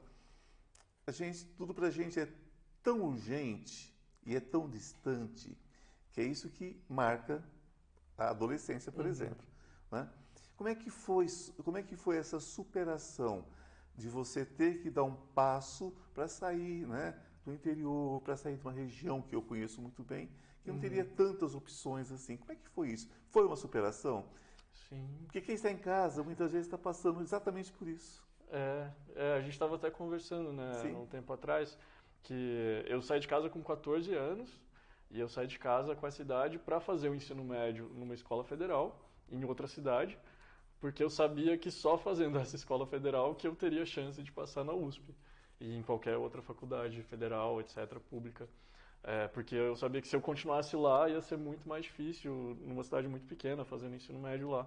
a 1.06 1.12
gente, 1.12 1.44
tudo 1.58 1.74
para 1.74 1.88
a 1.88 1.90
gente 1.90 2.18
é 2.18 2.26
tão 2.82 3.02
urgente 3.02 3.94
e 4.24 4.34
é 4.34 4.40
tão 4.40 4.66
distante 4.70 5.54
que 6.12 6.22
é 6.22 6.24
isso 6.24 6.48
que 6.48 6.82
marca 6.88 7.44
a 8.16 8.30
adolescência, 8.30 8.90
por 8.90 9.04
uhum. 9.04 9.10
exemplo. 9.10 9.46
Né? 9.92 10.08
Como 10.56 10.70
é 10.70 10.74
que 10.74 10.88
foi, 10.88 11.26
como 11.62 11.76
é 11.76 11.82
que 11.82 11.94
foi 11.94 12.16
essa 12.16 12.40
superação 12.40 13.44
de 13.94 14.08
você 14.08 14.42
ter 14.42 14.80
que 14.80 14.88
dar 14.88 15.04
um 15.04 15.14
passo 15.34 15.94
para 16.14 16.26
sair, 16.28 16.86
né, 16.86 17.20
do 17.44 17.52
interior, 17.52 18.22
para 18.22 18.38
sair 18.38 18.56
de 18.56 18.62
uma 18.62 18.72
região 18.72 19.20
que 19.20 19.36
eu 19.36 19.42
conheço 19.42 19.82
muito 19.82 20.02
bem, 20.02 20.30
que 20.62 20.68
não 20.68 20.76
uhum. 20.76 20.80
teria 20.80 21.04
tantas 21.04 21.54
opções 21.54 22.10
assim. 22.10 22.38
Como 22.38 22.52
é 22.52 22.54
que 22.56 22.68
foi 22.70 22.88
isso? 22.88 23.10
Foi 23.28 23.44
uma 23.44 23.56
superação? 23.56 24.26
Sim. 24.88 25.08
Porque 25.24 25.40
quem 25.40 25.54
está 25.54 25.70
em 25.70 25.78
casa 25.78 26.22
muitas 26.22 26.52
vezes 26.52 26.66
está 26.66 26.78
passando 26.78 27.20
exatamente 27.20 27.72
por 27.72 27.88
isso. 27.88 28.24
É, 28.48 28.90
é 29.14 29.32
a 29.34 29.40
gente 29.40 29.52
estava 29.52 29.76
até 29.76 29.90
conversando, 29.90 30.52
né, 30.52 30.72
Sim. 30.74 30.94
um 30.94 31.06
tempo 31.06 31.32
atrás, 31.32 31.76
que 32.22 32.84
eu 32.86 33.02
saí 33.02 33.20
de 33.20 33.28
casa 33.28 33.48
com 33.48 33.62
14 33.62 34.14
anos 34.14 34.50
e 35.10 35.18
eu 35.18 35.28
saí 35.28 35.46
de 35.46 35.58
casa 35.58 35.94
com 35.94 36.06
essa 36.06 36.22
idade 36.22 36.58
para 36.58 36.80
fazer 36.80 37.08
o 37.08 37.14
ensino 37.14 37.44
médio 37.44 37.88
numa 37.94 38.14
escola 38.14 38.44
federal 38.44 39.00
em 39.30 39.44
outra 39.44 39.66
cidade 39.66 40.18
porque 40.80 41.02
eu 41.02 41.10
sabia 41.10 41.56
que 41.56 41.70
só 41.70 41.96
fazendo 41.96 42.38
essa 42.38 42.56
escola 42.56 42.86
federal 42.86 43.34
que 43.34 43.46
eu 43.46 43.54
teria 43.54 43.84
chance 43.84 44.22
de 44.22 44.32
passar 44.32 44.64
na 44.64 44.72
USP 44.72 45.14
e 45.60 45.74
em 45.74 45.82
qualquer 45.82 46.16
outra 46.16 46.42
faculdade 46.42 47.02
federal, 47.02 47.60
etc., 47.60 47.98
pública. 48.10 48.48
É, 49.06 49.28
porque 49.28 49.54
eu 49.54 49.76
sabia 49.76 50.02
que 50.02 50.08
se 50.08 50.16
eu 50.16 50.20
continuasse 50.20 50.74
lá 50.74 51.08
ia 51.08 51.20
ser 51.20 51.38
muito 51.38 51.68
mais 51.68 51.84
difícil, 51.84 52.58
numa 52.62 52.82
cidade 52.82 53.06
muito 53.06 53.24
pequena, 53.24 53.64
fazendo 53.64 53.94
ensino 53.94 54.18
médio 54.18 54.50
lá. 54.50 54.66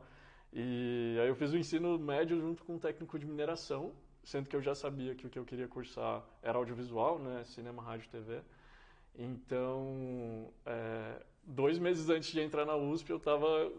E 0.54 1.18
aí 1.22 1.28
eu 1.28 1.36
fiz 1.36 1.52
o 1.52 1.58
ensino 1.58 2.00
médio 2.00 2.40
junto 2.40 2.64
com 2.64 2.76
um 2.76 2.80
técnico 2.80 3.20
de 3.20 3.26
mineração, 3.26 3.92
sendo 4.24 4.48
que 4.48 4.56
eu 4.56 4.62
já 4.62 4.74
sabia 4.74 5.14
que 5.14 5.28
o 5.28 5.30
que 5.30 5.38
eu 5.38 5.44
queria 5.44 5.68
cursar 5.68 6.24
era 6.42 6.58
audiovisual, 6.58 7.20
né, 7.20 7.44
cinema, 7.44 7.84
rádio, 7.84 8.10
TV. 8.10 8.40
Então, 9.14 10.50
é, 10.66 11.22
dois 11.44 11.78
meses 11.78 12.10
antes 12.10 12.32
de 12.32 12.40
entrar 12.40 12.66
na 12.66 12.78
USP, 12.78 13.10
eu 13.10 13.18
estava 13.18 13.70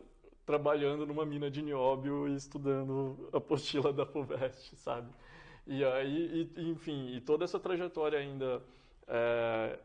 trabalhando 0.44 1.06
numa 1.06 1.24
mina 1.24 1.50
de 1.50 1.62
nióbio 1.62 2.28
e 2.28 2.34
estudando 2.34 3.30
a 3.32 3.38
apostila 3.38 3.94
da 3.94 4.04
FUVEST, 4.04 4.76
sabe? 4.76 5.10
E 5.66 5.82
aí, 5.84 6.50
e, 6.54 6.70
enfim, 6.70 7.14
e 7.14 7.20
toda 7.22 7.44
essa 7.44 7.58
trajetória 7.58 8.18
ainda 8.18 8.62
é, 9.06 9.78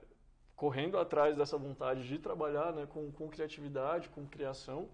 correndo 0.56 0.98
atrás 0.98 1.36
dessa 1.36 1.58
vontade 1.58 2.08
de 2.08 2.18
trabalhar 2.18 2.72
né, 2.74 2.86
com, 2.86 3.12
com 3.12 3.28
criatividade, 3.28 4.10
com 4.10 4.26
criação, 4.26 4.88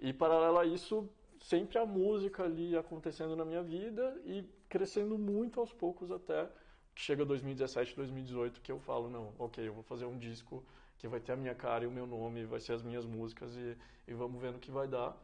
e 0.00 0.12
paralelo 0.12 0.58
a 0.58 0.66
isso, 0.66 1.08
sempre 1.40 1.78
a 1.78 1.86
música 1.86 2.44
ali 2.44 2.76
acontecendo 2.76 3.36
na 3.36 3.44
minha 3.44 3.62
vida 3.62 4.20
e 4.24 4.44
crescendo 4.68 5.18
muito 5.18 5.60
aos 5.60 5.72
poucos 5.72 6.10
até 6.10 6.48
chega 6.94 7.24
2017, 7.24 7.96
2018, 7.96 8.60
que 8.60 8.70
eu 8.70 8.78
falo, 8.78 9.08
não, 9.08 9.32
ok, 9.38 9.66
eu 9.66 9.72
vou 9.72 9.82
fazer 9.82 10.04
um 10.04 10.18
disco 10.18 10.62
que 10.98 11.08
vai 11.08 11.20
ter 11.20 11.32
a 11.32 11.36
minha 11.36 11.54
cara 11.54 11.84
e 11.84 11.86
o 11.86 11.90
meu 11.90 12.06
nome, 12.06 12.44
vai 12.44 12.60
ser 12.60 12.74
as 12.74 12.82
minhas 12.82 13.04
músicas 13.04 13.56
e, 13.56 13.76
e 14.06 14.14
vamos 14.14 14.40
vendo 14.40 14.56
o 14.56 14.60
que 14.60 14.70
vai 14.70 14.86
dar. 14.86 15.16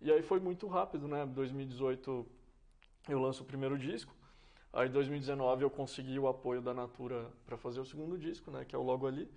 E 0.00 0.12
aí 0.12 0.22
foi 0.22 0.38
muito 0.38 0.66
rápido, 0.66 1.08
né? 1.08 1.26
2018 1.26 2.26
eu 3.08 3.18
lanço 3.18 3.42
o 3.42 3.46
primeiro 3.46 3.78
disco. 3.78 4.14
Aí 4.74 4.88
2019 4.88 5.62
eu 5.62 5.70
consegui 5.70 6.18
o 6.18 6.26
apoio 6.26 6.60
da 6.60 6.74
Natura 6.74 7.30
para 7.46 7.56
fazer 7.56 7.78
o 7.78 7.84
segundo 7.84 8.18
disco, 8.18 8.50
né? 8.50 8.64
Que 8.64 8.74
é 8.74 8.78
o 8.78 8.82
logo 8.82 9.06
ali. 9.06 9.30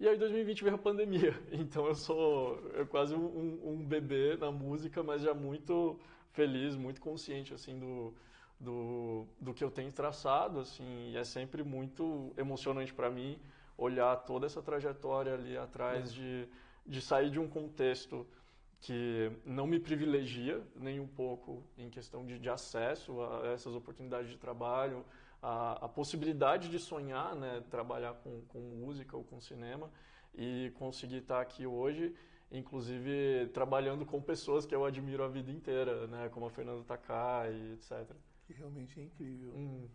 E 0.00 0.08
aí 0.08 0.16
2020 0.16 0.64
veio 0.64 0.76
a 0.76 0.78
pandemia. 0.78 1.38
Então 1.52 1.86
eu 1.86 1.94
sou 1.94 2.58
eu 2.72 2.86
quase 2.86 3.14
um, 3.14 3.60
um 3.62 3.84
bebê 3.84 4.38
na 4.38 4.50
música, 4.50 5.02
mas 5.02 5.20
já 5.20 5.34
muito 5.34 6.00
feliz, 6.32 6.76
muito 6.76 6.98
consciente 6.98 7.52
assim 7.52 7.78
do, 7.78 8.14
do, 8.58 9.26
do 9.38 9.52
que 9.52 9.62
eu 9.62 9.70
tenho 9.70 9.92
traçado, 9.92 10.60
assim, 10.60 11.10
e 11.10 11.16
é 11.16 11.24
sempre 11.24 11.62
muito 11.62 12.32
emocionante 12.38 12.94
para 12.94 13.10
mim 13.10 13.38
olhar 13.76 14.16
toda 14.16 14.46
essa 14.46 14.62
trajetória 14.62 15.34
ali 15.34 15.58
atrás 15.58 16.12
de, 16.12 16.46
de 16.86 17.02
sair 17.02 17.30
de 17.30 17.38
um 17.38 17.48
contexto 17.48 18.26
que 18.80 19.30
não 19.44 19.66
me 19.66 19.78
privilegia 19.78 20.62
nem 20.74 20.98
um 21.00 21.06
pouco 21.06 21.62
em 21.76 21.90
questão 21.90 22.24
de, 22.24 22.38
de 22.38 22.48
acesso 22.48 23.20
a 23.20 23.48
essas 23.48 23.74
oportunidades 23.74 24.30
de 24.30 24.38
trabalho, 24.38 25.04
a, 25.42 25.84
a 25.84 25.88
possibilidade 25.88 26.68
de 26.70 26.78
sonhar, 26.78 27.34
né, 27.34 27.62
trabalhar 27.70 28.14
com, 28.14 28.40
com 28.48 28.58
música 28.58 29.16
ou 29.16 29.24
com 29.24 29.38
cinema 29.40 29.90
e 30.34 30.72
conseguir 30.76 31.18
estar 31.18 31.40
aqui 31.40 31.66
hoje, 31.66 32.14
inclusive 32.50 33.48
trabalhando 33.52 34.06
com 34.06 34.20
pessoas 34.20 34.64
que 34.64 34.74
eu 34.74 34.84
admiro 34.84 35.22
a 35.22 35.28
vida 35.28 35.50
inteira, 35.50 36.06
né, 36.06 36.28
como 36.30 36.46
a 36.46 36.50
Fernanda 36.50 36.82
Takai, 36.84 37.54
etc. 37.72 38.14
Que 38.46 38.54
realmente 38.54 38.98
é 38.98 39.02
incrível. 39.02 39.52
Hum. 39.54 39.88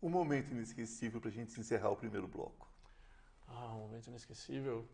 Um 0.00 0.08
momento 0.08 0.52
inesquecível 0.52 1.20
para 1.20 1.30
a 1.30 1.32
gente 1.32 1.58
encerrar 1.58 1.90
o 1.90 1.96
primeiro 1.96 2.28
bloco. 2.28 2.72
Ah, 3.48 3.74
um 3.74 3.80
momento 3.80 4.06
inesquecível. 4.06 4.88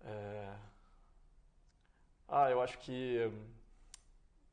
É... 0.00 0.54
Ah, 2.28 2.50
eu 2.50 2.60
acho 2.60 2.78
que 2.78 3.30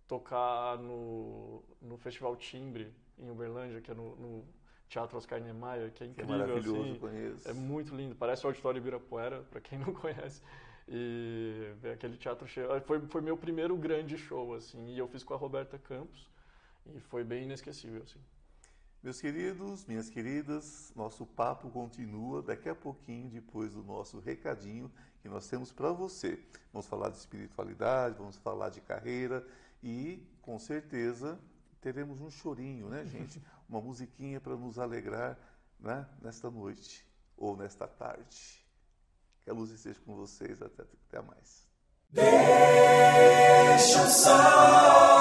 tocar 0.07 0.77
no, 0.77 1.63
no 1.81 1.97
Festival 1.97 2.35
Timbre, 2.35 2.93
em 3.17 3.29
Uberlândia, 3.29 3.79
que 3.79 3.91
é 3.91 3.93
no, 3.93 4.15
no 4.17 4.45
Teatro 4.89 5.17
Oscar 5.17 5.39
Niemeyer, 5.39 5.91
que 5.93 6.03
é 6.03 6.07
incrível. 6.07 6.27
Que 6.27 6.33
é 6.33 6.37
maravilhoso, 6.37 6.81
assim, 6.81 6.99
conheço. 6.99 7.49
É 7.49 7.53
muito 7.53 7.95
lindo, 7.95 8.13
parece 8.13 8.45
o 8.45 8.47
Auditório 8.49 8.77
Ibirapuera, 8.79 9.41
para 9.43 9.61
quem 9.61 9.79
não 9.79 9.93
conhece. 9.95 10.41
E 10.87 11.71
ver 11.79 11.93
aquele 11.93 12.17
teatro 12.17 12.45
cheio. 12.45 12.73
Ah, 12.73 12.81
foi, 12.81 12.99
foi 13.07 13.21
meu 13.21 13.37
primeiro 13.37 13.77
grande 13.77 14.17
show, 14.17 14.53
assim, 14.53 14.93
e 14.93 14.97
eu 14.97 15.07
fiz 15.07 15.23
com 15.23 15.33
a 15.33 15.37
Roberta 15.37 15.77
Campos, 15.77 16.29
e 16.85 16.99
foi 16.99 17.23
bem 17.23 17.43
inesquecível, 17.43 18.01
assim. 18.03 18.19
Meus 19.03 19.19
queridos, 19.19 19.83
minhas 19.85 20.11
queridas, 20.11 20.93
nosso 20.95 21.25
papo 21.25 21.71
continua 21.71 22.43
daqui 22.43 22.69
a 22.69 22.75
pouquinho, 22.75 23.31
depois 23.31 23.73
do 23.73 23.81
nosso 23.81 24.19
recadinho 24.19 24.91
que 25.23 25.27
nós 25.27 25.47
temos 25.47 25.71
para 25.71 25.91
você. 25.91 26.39
Vamos 26.71 26.85
falar 26.85 27.09
de 27.09 27.17
espiritualidade, 27.17 28.15
vamos 28.15 28.37
falar 28.37 28.69
de 28.69 28.79
carreira 28.79 29.43
e, 29.81 30.23
com 30.39 30.59
certeza, 30.59 31.39
teremos 31.81 32.21
um 32.21 32.29
chorinho, 32.29 32.89
né, 32.89 33.03
gente? 33.07 33.41
Uma 33.67 33.81
musiquinha 33.81 34.39
para 34.39 34.55
nos 34.55 34.77
alegrar 34.77 35.35
né, 35.79 36.07
nesta 36.21 36.51
noite 36.51 37.03
ou 37.35 37.57
nesta 37.57 37.87
tarde. 37.87 38.63
Que 39.41 39.49
a 39.49 39.53
luz 39.53 39.71
esteja 39.71 39.99
com 40.05 40.15
vocês. 40.15 40.61
Até, 40.61 40.83
até 40.83 41.21
mais. 41.21 41.67
Deixa 42.11 44.03
o 44.03 44.09
sol, 44.09 45.20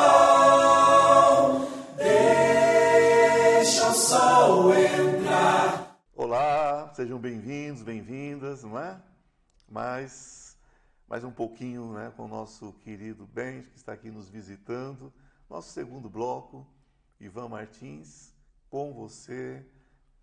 sejam 7.01 7.19
bem-vindos, 7.19 7.81
bem-vindas, 7.81 8.61
não 8.61 8.77
é? 8.77 9.01
Mais, 9.67 10.55
mais 11.07 11.23
um 11.23 11.31
pouquinho 11.31 11.93
né, 11.93 12.13
com 12.15 12.25
o 12.25 12.27
nosso 12.27 12.73
querido 12.73 13.25
Ben, 13.25 13.63
que 13.63 13.75
está 13.75 13.93
aqui 13.93 14.11
nos 14.11 14.29
visitando. 14.29 15.11
Nosso 15.49 15.71
segundo 15.71 16.07
bloco, 16.07 16.63
Ivan 17.19 17.49
Martins, 17.49 18.35
com 18.69 18.93
você 18.93 19.65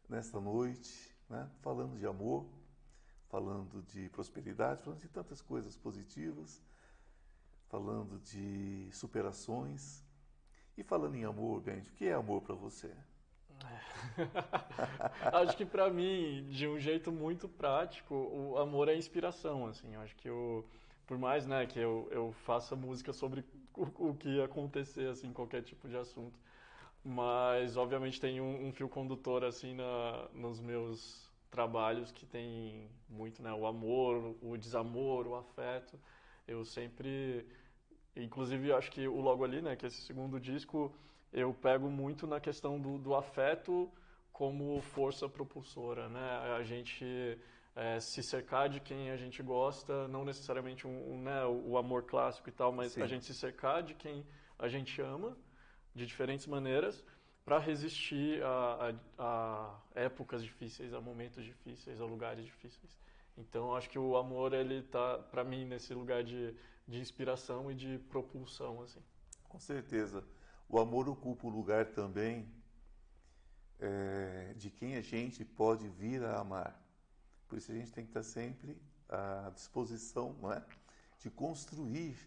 nesta 0.08 0.38
noite, 0.38 1.12
né, 1.28 1.50
falando 1.62 1.98
de 1.98 2.06
amor, 2.06 2.46
falando 3.28 3.82
de 3.82 4.08
prosperidade, 4.10 4.80
falando 4.84 5.00
de 5.00 5.08
tantas 5.08 5.40
coisas 5.40 5.76
positivas, 5.76 6.62
falando 7.68 8.20
de 8.20 8.88
superações. 8.92 10.04
E 10.76 10.84
falando 10.84 11.16
em 11.16 11.24
amor, 11.24 11.60
Ben, 11.60 11.80
o 11.80 11.92
que 11.96 12.04
é 12.04 12.12
amor 12.12 12.40
para 12.40 12.54
você? 12.54 12.94
acho 15.32 15.56
que 15.56 15.64
para 15.64 15.90
mim, 15.90 16.46
de 16.48 16.66
um 16.66 16.78
jeito 16.78 17.10
muito 17.12 17.48
prático, 17.48 18.14
o 18.14 18.58
amor 18.58 18.88
é 18.88 18.96
inspiração, 18.96 19.66
assim. 19.66 19.94
Eu 19.94 20.00
acho 20.00 20.16
que 20.16 20.28
eu, 20.28 20.64
por 21.06 21.18
mais, 21.18 21.46
né, 21.46 21.66
que 21.66 21.78
eu, 21.78 22.08
eu 22.10 22.32
faça 22.44 22.74
música 22.76 23.12
sobre 23.12 23.44
o, 23.74 24.10
o 24.10 24.14
que 24.14 24.40
acontecer, 24.42 25.08
assim, 25.08 25.32
qualquer 25.32 25.62
tipo 25.62 25.88
de 25.88 25.96
assunto, 25.96 26.38
mas 27.04 27.76
obviamente 27.76 28.20
tem 28.20 28.40
um, 28.40 28.68
um 28.68 28.72
fio 28.72 28.88
condutor, 28.88 29.44
assim, 29.44 29.74
na, 29.74 30.28
nos 30.32 30.60
meus 30.60 31.28
trabalhos 31.50 32.12
que 32.12 32.26
tem 32.26 32.88
muito, 33.08 33.42
né, 33.42 33.52
o 33.52 33.66
amor, 33.66 34.36
o 34.42 34.56
desamor, 34.56 35.26
o 35.26 35.34
afeto. 35.34 35.98
Eu 36.46 36.64
sempre, 36.64 37.46
inclusive, 38.16 38.72
acho 38.72 38.90
que 38.90 39.06
o 39.06 39.20
logo 39.20 39.44
ali, 39.44 39.62
né, 39.62 39.76
que 39.76 39.86
é 39.86 39.88
esse 39.88 40.00
segundo 40.02 40.40
disco, 40.40 40.94
eu 41.32 41.52
pego 41.52 41.90
muito 41.90 42.26
na 42.26 42.40
questão 42.40 42.80
do, 42.80 42.98
do 42.98 43.14
afeto 43.14 43.90
como 44.32 44.80
força 44.80 45.28
propulsora, 45.28 46.08
né? 46.08 46.54
A 46.56 46.62
gente 46.62 47.38
é, 47.74 48.00
se 48.00 48.22
cercar 48.22 48.68
de 48.68 48.80
quem 48.80 49.10
a 49.10 49.16
gente 49.16 49.42
gosta, 49.42 50.08
não 50.08 50.24
necessariamente 50.24 50.86
um, 50.86 51.12
um 51.12 51.22
né, 51.22 51.44
o, 51.44 51.76
amor 51.78 52.04
clássico 52.04 52.48
e 52.48 52.52
tal, 52.52 52.72
mas 52.72 52.92
Sim. 52.92 53.02
a 53.02 53.06
gente 53.06 53.24
se 53.24 53.34
cercar 53.34 53.82
de 53.82 53.94
quem 53.94 54.26
a 54.58 54.68
gente 54.68 55.00
ama 55.00 55.36
de 55.94 56.06
diferentes 56.06 56.46
maneiras 56.46 57.04
para 57.44 57.58
resistir 57.58 58.42
a, 58.42 58.94
a, 59.18 59.24
a 59.24 59.80
épocas 59.94 60.42
difíceis, 60.42 60.92
a 60.92 61.00
momentos 61.00 61.44
difíceis, 61.44 62.00
a 62.00 62.04
lugares 62.04 62.44
difíceis. 62.44 62.98
Então, 63.36 63.74
acho 63.74 63.88
que 63.88 63.98
o 63.98 64.16
amor 64.16 64.52
ele 64.52 64.82
tá 64.82 65.18
para 65.18 65.44
mim 65.44 65.64
nesse 65.64 65.94
lugar 65.94 66.24
de, 66.24 66.54
de 66.86 66.98
inspiração 66.98 67.70
e 67.70 67.74
de 67.74 67.98
propulsão, 68.10 68.82
assim. 68.82 69.00
Com 69.48 69.58
certeza. 69.58 70.24
O 70.68 70.78
amor 70.78 71.08
ocupa 71.08 71.46
o 71.46 71.50
lugar 71.50 71.86
também 71.86 72.46
é, 73.80 74.52
de 74.56 74.70
quem 74.70 74.96
a 74.96 75.00
gente 75.00 75.44
pode 75.44 75.88
vir 75.88 76.22
a 76.22 76.40
amar. 76.40 76.78
Por 77.48 77.56
isso 77.56 77.72
a 77.72 77.74
gente 77.74 77.90
tem 77.90 78.04
que 78.04 78.10
estar 78.10 78.22
sempre 78.22 78.76
à 79.08 79.50
disposição 79.54 80.36
não 80.42 80.52
é? 80.52 80.62
de 81.20 81.30
construir 81.30 82.18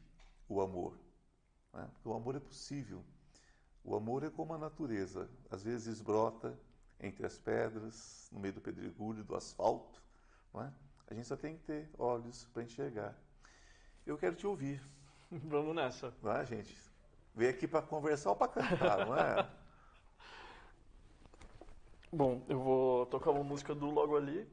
o 0.49 0.59
amor. 0.59 0.97
É? 1.73 1.83
Porque 1.83 2.09
o 2.09 2.13
amor 2.13 2.35
é 2.35 2.39
possível. 2.39 3.03
O 3.83 3.95
amor 3.95 4.23
é 4.23 4.29
como 4.29 4.53
a 4.53 4.57
natureza. 4.57 5.29
Às 5.49 5.63
vezes 5.63 6.01
brota 6.01 6.57
entre 6.99 7.25
as 7.25 7.37
pedras, 7.37 8.27
no 8.31 8.39
meio 8.39 8.55
do 8.55 8.61
pedregulho, 8.61 9.23
do 9.23 9.35
asfalto. 9.35 10.01
Não 10.53 10.63
é? 10.63 10.73
A 11.07 11.13
gente 11.13 11.27
só 11.27 11.35
tem 11.35 11.57
que 11.57 11.63
ter 11.63 11.89
olhos 11.97 12.45
para 12.45 12.63
enxergar. 12.63 13.15
Eu 14.05 14.17
quero 14.17 14.35
te 14.35 14.47
ouvir. 14.47 14.81
Vamos 15.29 15.75
nessa. 15.75 16.11
Não 16.23 16.31
é, 16.31 16.45
gente? 16.45 16.90
Veio 17.33 17.51
aqui 17.51 17.67
para 17.67 17.81
conversar 17.81 18.31
ou 18.31 18.35
para 18.35 18.47
cantar, 18.47 19.05
não 19.05 19.15
é? 19.17 19.47
Bom, 22.11 22.43
eu 22.49 22.59
vou 22.59 23.05
tocar 23.05 23.31
uma 23.31 23.43
música 23.43 23.73
do 23.73 23.89
Logo 23.89 24.17
Ali, 24.17 24.45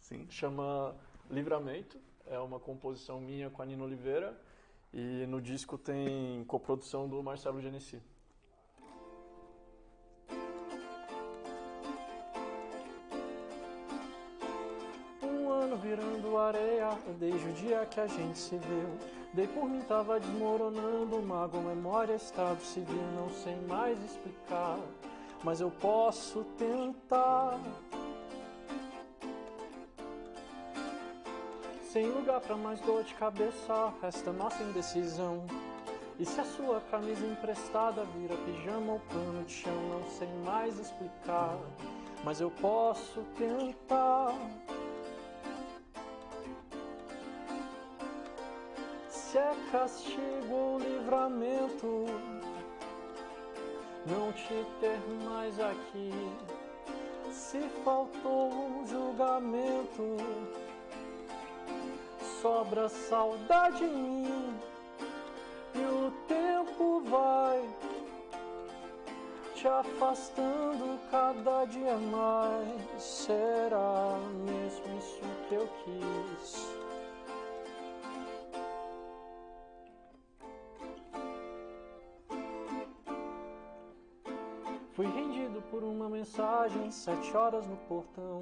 Sim. 0.00 0.26
chama 0.28 0.94
Livramento. 1.30 1.98
É 2.26 2.38
uma 2.38 2.60
composição 2.60 3.20
minha 3.20 3.48
com 3.48 3.62
a 3.62 3.66
Nina 3.66 3.84
Oliveira 3.84 4.38
e 4.92 5.24
no 5.26 5.40
disco 5.40 5.78
tem 5.78 6.44
coprodução 6.44 7.08
do 7.08 7.22
Marcelo 7.22 7.60
Genesi. 7.60 8.02
Areia, 16.38 16.90
desde 17.18 17.48
o 17.48 17.52
dia 17.52 17.86
que 17.86 18.00
a 18.00 18.06
gente 18.06 18.38
se 18.38 18.56
viu. 18.56 18.88
Dei 19.32 19.46
por 19.46 19.68
mim, 19.68 19.80
tava 19.82 20.18
desmoronando, 20.18 21.20
mago, 21.22 21.58
memória, 21.58 22.14
estado 22.14 22.60
civil, 22.60 23.02
não 23.14 23.28
sei 23.30 23.56
mais 23.68 24.02
explicar, 24.04 24.78
mas 25.44 25.60
eu 25.60 25.70
posso 25.70 26.44
tentar. 26.58 27.60
Sem 31.90 32.06
lugar 32.10 32.40
pra 32.40 32.56
mais 32.56 32.80
dor 32.80 33.04
de 33.04 33.14
cabeça, 33.14 33.92
resta 34.02 34.32
nossa 34.32 34.62
indecisão. 34.62 35.44
E 36.18 36.24
se 36.24 36.40
a 36.40 36.44
sua 36.44 36.80
camisa 36.90 37.26
emprestada 37.26 38.04
vira 38.04 38.34
pijama 38.36 38.94
ou 38.94 39.00
pano 39.00 39.44
de 39.44 39.52
chão, 39.52 39.74
não 39.90 40.04
sei 40.10 40.28
mais 40.44 40.78
explicar, 40.78 41.58
mas 42.24 42.40
eu 42.40 42.50
posso 42.50 43.22
tentar. 43.36 44.34
É 49.36 49.54
castigo 49.70 50.54
ou 50.54 50.78
livramento, 50.78 52.06
não 54.06 54.32
te 54.32 54.66
ter 54.80 54.98
mais 55.26 55.60
aqui. 55.60 56.10
Se 57.30 57.60
faltou 57.84 58.50
um 58.50 58.86
julgamento, 58.86 60.16
sobra 62.40 62.88
saudade 62.88 63.84
em 63.84 63.94
mim. 63.94 64.58
E 65.74 65.80
o 65.80 66.10
tempo 66.26 67.02
vai 67.02 67.62
te 69.54 69.68
afastando 69.68 70.98
cada 71.10 71.66
dia 71.66 71.98
mais. 71.98 73.02
Será 73.02 74.18
mesmo 74.46 74.98
isso 74.98 75.20
que 75.46 75.54
eu 75.56 75.68
quis? 75.84 76.85
Fui 84.96 85.06
rendido 85.08 85.60
por 85.70 85.84
uma 85.84 86.08
mensagem, 86.08 86.90
sete 86.90 87.36
horas 87.36 87.66
no 87.66 87.76
portão. 87.86 88.40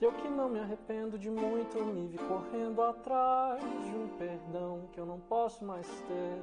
Eu 0.00 0.12
que 0.12 0.28
não 0.28 0.48
me 0.48 0.60
arrependo 0.60 1.18
de 1.18 1.28
muito, 1.28 1.84
me 1.84 2.06
vi 2.06 2.18
correndo 2.18 2.80
atrás 2.80 3.60
de 3.60 3.90
um 3.90 4.06
perdão 4.16 4.88
que 4.92 5.00
eu 5.00 5.04
não 5.04 5.18
posso 5.18 5.64
mais 5.64 5.84
ter. 6.06 6.42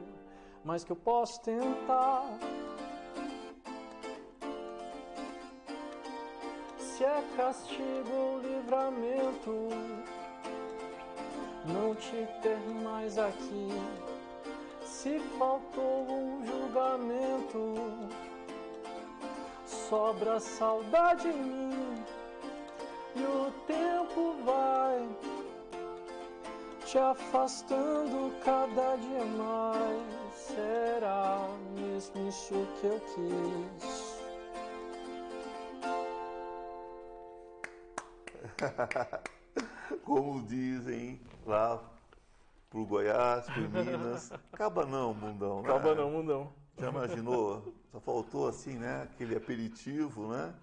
mas 0.62 0.84
que 0.84 0.92
eu 0.92 0.96
posso 0.98 1.42
tentar. 1.42 2.26
Se 6.78 7.06
é 7.06 7.24
castigo 7.38 8.12
ou 8.14 8.40
livramento, 8.40 9.70
não 11.66 11.96
te 11.96 12.28
ter 12.42 12.60
mais 12.84 13.18
aqui. 13.18 13.70
Se 14.84 15.18
faltou 15.38 16.06
um 16.10 16.46
julgamento, 16.46 17.74
sobra 19.90 20.40
saudade 20.40 21.28
em 21.28 21.34
mim 21.34 22.06
e 23.16 23.24
o 23.24 23.52
tempo 23.66 24.36
vai 24.46 25.10
te 26.86 27.00
afastando 27.00 28.32
cada 28.46 28.96
dia 28.98 29.26
mais. 29.26 30.20
Será 30.36 31.48
mesmo 31.74 32.30
isso 32.30 32.68
que 32.80 32.86
eu 32.86 33.02
quis? 33.16 34.20
Como 40.06 40.44
dizem 40.44 41.20
lá 41.48 41.82
pro 42.70 42.86
Goiás, 42.86 43.46
pro 43.46 43.70
Minas, 43.70 44.32
acaba 44.54 44.86
não, 44.86 45.16
mundão. 45.16 45.64
né? 45.64 45.70
Acaba 45.70 45.96
não, 45.96 46.12
mundão. 46.12 46.59
Já 46.80 46.90
imaginou? 46.90 47.74
Só 47.92 48.00
faltou 48.00 48.48
assim, 48.48 48.78
né? 48.78 49.04
Aquele 49.04 49.36
aperitivo, 49.36 50.28
né? 50.32 50.54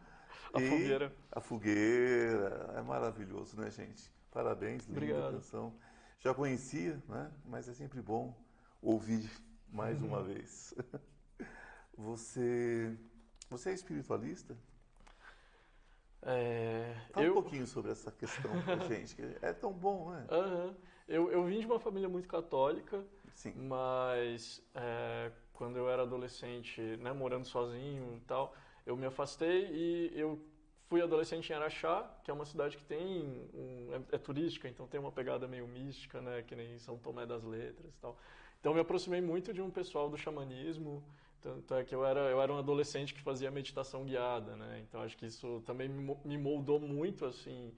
A 0.53 0.61
E 0.61 0.69
fogueira. 0.69 1.13
A 1.33 1.41
fogueira. 1.41 2.73
É 2.77 2.83
maravilhoso, 2.83 3.57
né, 3.61 3.71
gente? 3.71 4.11
Parabéns, 4.31 4.87
linda 4.87 4.93
Obrigado. 4.93 5.33
canção. 5.33 5.75
Já 6.21 6.35
conhecia, 6.35 7.03
né? 7.09 7.31
Mas 7.45 7.69
é 7.69 7.75
sempre 7.75 8.01
bom 8.01 8.35
ouvir 8.81 9.31
mais 9.69 10.01
Uhum. 10.01 10.09
uma 10.09 10.23
vez. 10.23 10.75
Você, 11.97 12.97
você 13.49 13.71
é 13.71 13.75
espiritualista? 13.75 14.57
É, 16.23 16.95
Fala 17.13 17.27
eu, 17.27 17.33
um 17.33 17.35
pouquinho 17.35 17.67
sobre 17.67 17.91
essa 17.93 18.11
questão 18.13 18.53
gente, 18.89 19.15
que 19.17 19.23
é 19.43 19.53
tão 19.53 19.73
bom, 19.73 20.11
né? 20.11 20.29
Aham. 20.29 20.77
eu, 21.09 21.31
eu 21.31 21.45
vim 21.45 21.61
de 21.61 21.67
uma 21.67 21.79
família 21.79 22.09
muito 22.09 22.29
católica, 22.29 23.05
Sim. 23.35 23.55
mas 23.55 24.63
é, 24.75 25.31
quando 25.57 25.77
eu 25.77 25.89
era 25.89 26.03
adolescente, 26.03 26.81
né, 26.99 27.13
morando 27.13 27.47
sozinho 27.47 28.17
e 28.17 28.21
tal, 28.21 28.55
eu 28.85 28.97
me 28.97 29.07
afastei 29.07 29.67
e 29.73 30.13
eu 30.15 30.39
fui 30.89 31.03
adolescente 31.03 31.51
em 31.51 31.55
Araxá, 31.55 32.09
que 32.23 32.31
é 32.31 32.35
uma 32.35 32.45
cidade 32.45 32.77
que 32.77 32.85
tem 32.85 33.49
um, 33.53 33.89
é, 33.93 34.17
é 34.17 34.19
turística, 34.19 34.69
então 34.69 34.87
tem 34.87 35.01
uma 35.01 35.11
pegada 35.11 35.49
meio 35.49 35.67
mística, 35.67 36.21
né, 36.21 36.43
que 36.47 36.55
nem 36.55 36.79
São 36.79 36.97
Tomé 36.97 37.27
das 37.27 37.43
Letras 37.43 37.95
e 37.95 38.01
tal. 38.01 38.17
Então 38.61 38.73
me 38.73 38.81
aproximei 38.81 39.21
muito 39.21 39.53
de 39.53 39.61
um 39.61 39.71
pessoal 39.71 40.09
do 40.09 40.17
xamanismo, 40.17 41.03
tanto 41.41 41.75
é 41.75 41.85
que 41.85 41.95
eu 41.95 42.05
era 42.05 42.21
eu 42.21 42.41
era 42.41 42.53
um 42.53 42.59
adolescente 42.59 43.15
que 43.15 43.21
fazia 43.21 43.51
meditação 43.51 44.05
guiada, 44.05 44.57
né? 44.57 44.85
Então 44.89 45.01
acho 45.01 45.17
que 45.17 45.27
isso 45.27 45.63
também 45.65 45.89
me 45.89 46.39
moldou 46.39 46.81
muito 46.81 47.25
assim 47.25 47.73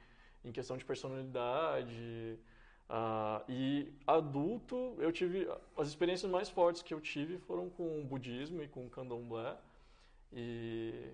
em 0.45 0.53
questão 0.53 0.77
de 0.77 0.85
personalidade. 0.85 2.39
Ah, 2.89 3.43
e 3.49 3.93
adulto, 4.07 4.95
eu 4.99 5.13
tive 5.13 5.47
as 5.77 5.89
experiências 5.89 6.31
mais 6.31 6.49
fortes 6.49 6.83
que 6.83 6.95
eu 6.95 7.01
tive 7.01 7.39
foram 7.39 7.69
com 7.69 8.01
o 8.01 8.05
budismo 8.05 8.63
e 8.63 8.69
com 8.69 8.87
o 8.87 8.91
candomblé. 8.91 9.57
E 10.33 11.13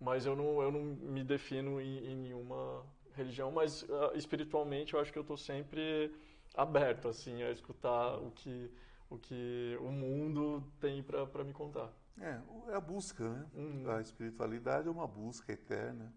mas 0.00 0.24
eu 0.24 0.34
não 0.36 0.62
eu 0.62 0.72
não 0.72 0.82
me 0.82 1.22
defino 1.24 1.80
em, 1.80 2.12
em 2.12 2.16
nenhuma 2.16 2.84
religião, 3.14 3.50
mas 3.50 3.84
ah, 3.90 4.12
espiritualmente 4.14 4.94
eu 4.94 5.00
acho 5.00 5.12
que 5.12 5.18
eu 5.18 5.22
estou 5.22 5.36
sempre 5.36 6.14
aberto 6.54 7.08
assim 7.08 7.42
a 7.42 7.50
escutar 7.50 8.16
o 8.18 8.30
que 8.30 8.70
o 9.10 9.18
que 9.18 9.76
o 9.80 9.90
mundo 9.90 10.62
tem 10.80 11.02
para 11.02 11.44
me 11.44 11.52
contar. 11.52 11.92
É, 12.20 12.40
é 12.68 12.74
a 12.76 12.80
busca, 12.80 13.28
né? 13.28 13.46
Uhum. 13.54 13.90
A 13.90 14.00
espiritualidade 14.00 14.86
é 14.86 14.90
uma 14.90 15.06
busca 15.06 15.52
eterna. 15.52 16.12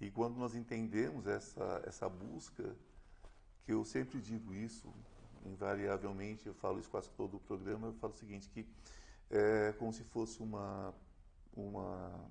E 0.00 0.10
quando 0.10 0.36
nós 0.36 0.54
entendemos 0.54 1.26
essa, 1.26 1.82
essa 1.84 2.08
busca, 2.08 2.76
que 3.64 3.72
eu 3.72 3.84
sempre 3.84 4.20
digo 4.20 4.54
isso, 4.54 4.92
invariavelmente, 5.44 6.46
eu 6.46 6.54
falo 6.54 6.78
isso 6.78 6.90
quase 6.90 7.10
todo 7.10 7.36
o 7.36 7.40
programa, 7.40 7.88
eu 7.88 7.94
falo 7.94 8.12
o 8.12 8.16
seguinte, 8.16 8.48
que 8.48 8.66
é 9.30 9.72
como 9.78 9.92
se 9.92 10.04
fosse 10.04 10.42
uma, 10.42 10.94
uma, 11.54 12.28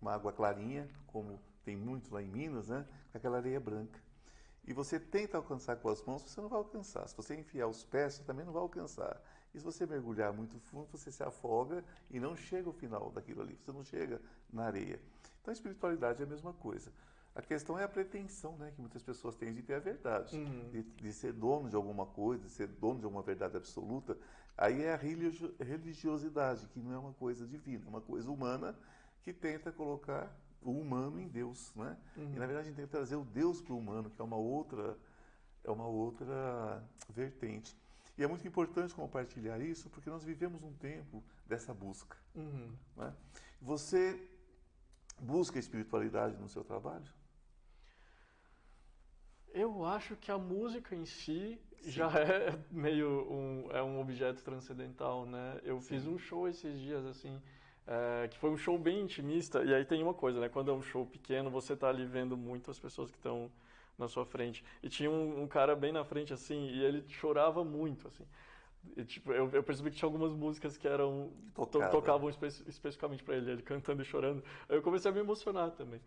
uma 0.00 0.12
água 0.12 0.32
clarinha, 0.32 0.88
como 1.06 1.38
tem 1.64 1.76
muito 1.76 2.12
lá 2.12 2.22
em 2.22 2.28
Minas, 2.28 2.68
né? 2.68 2.86
Com 3.10 3.18
aquela 3.18 3.36
areia 3.36 3.60
branca. 3.60 4.00
E 4.64 4.72
você 4.72 4.98
tenta 4.98 5.36
alcançar 5.36 5.76
com 5.76 5.88
as 5.88 6.02
mãos, 6.02 6.22
você 6.22 6.40
não 6.40 6.48
vai 6.48 6.58
alcançar. 6.58 7.06
Se 7.08 7.16
você 7.16 7.34
enfiar 7.34 7.66
os 7.66 7.84
pés, 7.84 8.14
você 8.14 8.22
também 8.22 8.44
não 8.44 8.52
vai 8.52 8.62
alcançar. 8.62 9.20
E 9.54 9.58
se 9.58 9.64
você 9.64 9.84
mergulhar 9.84 10.32
muito 10.32 10.58
fundo, 10.58 10.88
você 10.90 11.10
se 11.10 11.22
afoga 11.22 11.84
e 12.10 12.18
não 12.18 12.36
chega 12.36 12.68
ao 12.68 12.72
final 12.72 13.10
daquilo 13.10 13.42
ali. 13.42 13.56
Você 13.56 13.72
não 13.72 13.84
chega 13.84 14.20
na 14.52 14.64
areia. 14.64 15.00
Então 15.40 15.50
a 15.50 15.52
espiritualidade 15.52 16.22
é 16.22 16.24
a 16.24 16.28
mesma 16.28 16.52
coisa. 16.52 16.92
A 17.34 17.40
questão 17.40 17.78
é 17.78 17.84
a 17.84 17.88
pretensão, 17.88 18.56
né, 18.58 18.70
que 18.74 18.80
muitas 18.80 19.02
pessoas 19.02 19.34
têm 19.34 19.54
de 19.54 19.62
ter 19.62 19.74
a 19.74 19.78
verdade, 19.78 20.36
Uhum. 20.36 20.68
de, 20.70 20.82
de 20.82 21.12
ser 21.12 21.32
dono 21.32 21.68
de 21.70 21.76
alguma 21.76 22.04
coisa, 22.04 22.44
de 22.44 22.50
ser 22.50 22.66
dono 22.66 22.98
de 22.98 23.04
alguma 23.04 23.22
verdade 23.22 23.56
absoluta. 23.56 24.16
Aí 24.56 24.82
é 24.82 24.92
a 24.92 24.96
religio- 24.96 25.54
religiosidade, 25.58 26.66
que 26.68 26.78
não 26.78 26.92
é 26.92 26.98
uma 26.98 27.14
coisa 27.14 27.46
divina, 27.46 27.84
é 27.86 27.88
uma 27.88 28.02
coisa 28.02 28.30
humana 28.30 28.78
que 29.22 29.32
tenta 29.32 29.72
colocar 29.72 30.30
o 30.60 30.72
humano 30.72 31.18
em 31.18 31.26
Deus, 31.26 31.72
né? 31.74 31.96
E 32.16 32.20
na 32.38 32.46
verdade 32.46 32.58
a 32.58 32.62
gente 32.64 32.76
tem 32.76 32.84
que 32.84 32.90
trazer 32.90 33.16
o 33.16 33.24
Deus 33.24 33.60
para 33.62 33.72
o 33.72 33.78
humano, 33.78 34.10
que 34.10 34.20
é 34.20 34.24
uma 34.24 34.36
outra 34.36 34.96
é 35.64 35.70
uma 35.70 35.86
outra 35.86 36.82
vertente. 37.08 37.74
E 38.18 38.22
é 38.22 38.26
muito 38.26 38.46
importante 38.46 38.92
compartilhar 38.94 39.58
isso, 39.60 39.88
porque 39.90 40.10
nós 40.10 40.22
vivemos 40.24 40.62
um 40.62 40.72
tempo 40.74 41.22
dessa 41.46 41.72
busca. 41.72 42.16
Uhum. 42.34 42.72
né? 42.96 43.14
Você 43.60 44.28
busca 45.20 45.58
espiritualidade 45.58 46.36
no 46.36 46.48
seu 46.48 46.62
trabalho? 46.64 47.10
Eu 49.52 49.84
acho 49.84 50.16
que 50.16 50.30
a 50.30 50.38
música 50.38 50.94
em 50.94 51.04
si 51.04 51.58
já 51.84 52.08
é 52.18 52.58
meio 52.70 53.08
um, 53.30 53.68
é 53.70 53.82
um 53.82 54.00
objeto 54.00 54.42
transcendental, 54.42 55.26
né? 55.26 55.60
Eu 55.64 55.80
fiz 55.80 56.06
um 56.06 56.18
show 56.18 56.48
esses 56.48 56.80
dias, 56.80 57.04
assim, 57.04 57.40
é, 57.86 58.28
que 58.28 58.38
foi 58.38 58.50
um 58.50 58.56
show 58.56 58.78
bem 58.78 59.00
intimista, 59.00 59.62
e 59.62 59.74
aí 59.74 59.84
tem 59.84 60.02
uma 60.02 60.14
coisa, 60.14 60.40
né? 60.40 60.48
Quando 60.48 60.70
é 60.70 60.74
um 60.74 60.80
show 60.82 61.04
pequeno, 61.04 61.50
você 61.50 61.76
tá 61.76 61.88
ali 61.88 62.06
vendo 62.06 62.36
muito 62.36 62.70
as 62.70 62.78
pessoas 62.78 63.10
que 63.10 63.16
estão 63.18 63.50
na 63.98 64.08
sua 64.08 64.24
frente. 64.24 64.64
E 64.82 64.88
tinha 64.88 65.10
um, 65.10 65.42
um 65.42 65.46
cara 65.46 65.76
bem 65.76 65.92
na 65.92 66.04
frente, 66.04 66.32
assim, 66.32 66.68
e 66.68 66.82
ele 66.82 67.04
chorava 67.08 67.62
muito, 67.64 68.08
assim. 68.08 68.24
E, 68.96 69.04
tipo, 69.04 69.32
eu, 69.32 69.50
eu 69.52 69.62
percebi 69.62 69.90
que 69.90 69.96
tinha 69.96 70.06
algumas 70.06 70.32
músicas 70.32 70.76
que 70.76 70.88
eram 70.88 71.30
to- 71.54 71.66
Tocava. 71.66 71.90
tocavam 71.90 72.28
espe 72.30 72.46
especificamente 72.46 73.22
para 73.22 73.36
ele, 73.36 73.50
ele 73.50 73.62
cantando 73.62 74.02
e 74.02 74.04
chorando. 74.04 74.42
Aí 74.68 74.76
eu 74.76 74.82
comecei 74.82 75.10
a 75.10 75.14
me 75.14 75.20
emocionar 75.20 75.70
também. 75.72 76.00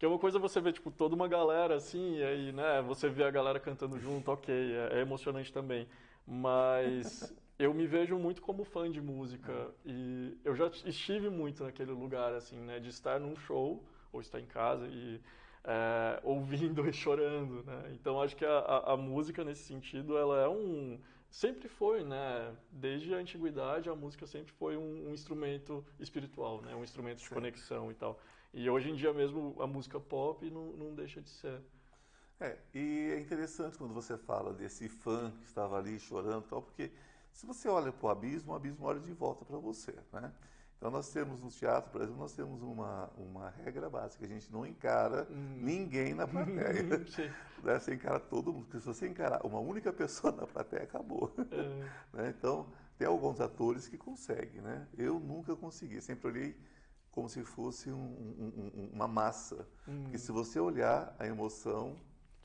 Porque 0.00 0.06
uma 0.06 0.18
coisa 0.18 0.38
é 0.38 0.40
você 0.40 0.62
ver, 0.62 0.72
tipo, 0.72 0.90
toda 0.90 1.14
uma 1.14 1.28
galera 1.28 1.74
assim, 1.74 2.16
e 2.16 2.24
aí, 2.24 2.52
né, 2.52 2.80
você 2.80 3.06
vê 3.06 3.22
a 3.22 3.30
galera 3.30 3.60
cantando 3.60 4.00
junto, 4.00 4.30
ok, 4.30 4.54
é, 4.54 4.96
é 4.96 5.00
emocionante 5.02 5.52
também. 5.52 5.86
Mas 6.26 7.30
eu 7.58 7.74
me 7.74 7.86
vejo 7.86 8.18
muito 8.18 8.40
como 8.40 8.64
fã 8.64 8.90
de 8.90 8.98
música 8.98 9.52
e 9.84 10.38
eu 10.42 10.56
já 10.56 10.68
estive 10.86 11.28
muito 11.28 11.62
naquele 11.64 11.92
lugar, 11.92 12.32
assim, 12.32 12.56
né, 12.56 12.80
de 12.80 12.88
estar 12.88 13.20
num 13.20 13.36
show 13.36 13.84
ou 14.10 14.22
estar 14.22 14.40
em 14.40 14.46
casa 14.46 14.88
e 14.88 15.20
é, 15.64 16.18
ouvindo 16.24 16.88
e 16.88 16.94
chorando, 16.94 17.62
né. 17.62 17.90
Então 17.92 18.22
acho 18.22 18.34
que 18.34 18.46
a, 18.46 18.58
a, 18.58 18.94
a 18.94 18.96
música 18.96 19.44
nesse 19.44 19.64
sentido, 19.64 20.16
ela 20.16 20.40
é 20.40 20.48
um 20.48 20.98
sempre 21.28 21.68
foi, 21.68 22.04
né? 22.04 22.56
Desde 22.72 23.14
a 23.14 23.18
antiguidade, 23.18 23.90
a 23.90 23.94
música 23.94 24.26
sempre 24.26 24.50
foi 24.54 24.78
um, 24.78 25.10
um 25.10 25.12
instrumento 25.12 25.84
espiritual, 25.98 26.62
né? 26.62 26.74
Um 26.74 26.82
instrumento 26.82 27.18
de 27.18 27.28
conexão 27.28 27.90
e 27.90 27.94
tal. 27.94 28.18
E 28.52 28.68
hoje 28.68 28.90
em 28.90 28.94
dia 28.94 29.12
mesmo 29.12 29.56
a 29.60 29.66
música 29.66 30.00
pop 30.00 30.48
não, 30.50 30.72
não 30.72 30.94
deixa 30.94 31.20
de 31.20 31.30
ser. 31.30 31.60
É, 32.40 32.56
e 32.74 33.12
é 33.12 33.20
interessante 33.20 33.76
quando 33.76 33.92
você 33.92 34.16
fala 34.16 34.52
desse 34.52 34.88
fã 34.88 35.30
que 35.30 35.44
estava 35.44 35.76
ali 35.76 35.98
chorando 35.98 36.46
e 36.46 36.48
tal, 36.48 36.62
porque 36.62 36.90
se 37.32 37.46
você 37.46 37.68
olha 37.68 37.92
para 37.92 38.06
o 38.06 38.10
abismo, 38.10 38.52
o 38.52 38.56
abismo 38.56 38.86
olha 38.86 38.98
de 38.98 39.12
volta 39.12 39.44
para 39.44 39.58
você, 39.58 39.94
né? 40.12 40.32
Então 40.80 40.90
nós 40.90 41.10
temos 41.12 41.42
no 41.42 41.50
teatro, 41.50 41.90
por 41.90 42.00
exemplo, 42.00 42.18
nós 42.18 42.32
temos 42.32 42.62
uma, 42.62 43.10
uma 43.18 43.50
regra 43.50 43.90
básica, 43.90 44.24
a 44.24 44.28
gente 44.28 44.50
não 44.50 44.64
encara 44.64 45.28
ninguém 45.30 46.14
na 46.14 46.26
plateia. 46.26 47.30
Né? 47.62 47.78
Você 47.78 47.92
encara 47.92 48.18
todo 48.18 48.54
mundo, 48.54 48.64
porque 48.64 48.80
se 48.80 48.86
você 48.86 49.06
encarar 49.06 49.44
uma 49.44 49.60
única 49.60 49.92
pessoa 49.92 50.32
na 50.32 50.46
plateia, 50.46 50.84
acabou. 50.84 51.30
É, 51.50 52.16
né? 52.16 52.34
Então, 52.34 52.66
tem 52.96 53.06
alguns 53.06 53.38
atores 53.38 53.86
que 53.86 53.98
conseguem, 53.98 54.62
né? 54.62 54.88
Eu 54.96 55.20
nunca 55.20 55.54
consegui, 55.54 56.00
sempre 56.00 56.28
olhei 56.28 56.56
como 57.10 57.28
se 57.28 57.42
fosse 57.44 57.90
um- 57.90 57.96
um- 57.96 58.70
um- 58.82 58.90
uma 58.92 59.08
massa. 59.08 59.66
Porque 59.84 60.18
se 60.18 60.30
você 60.32 60.60
olhar 60.60 61.14
a 61.18 61.26
emoção, 61.26 61.96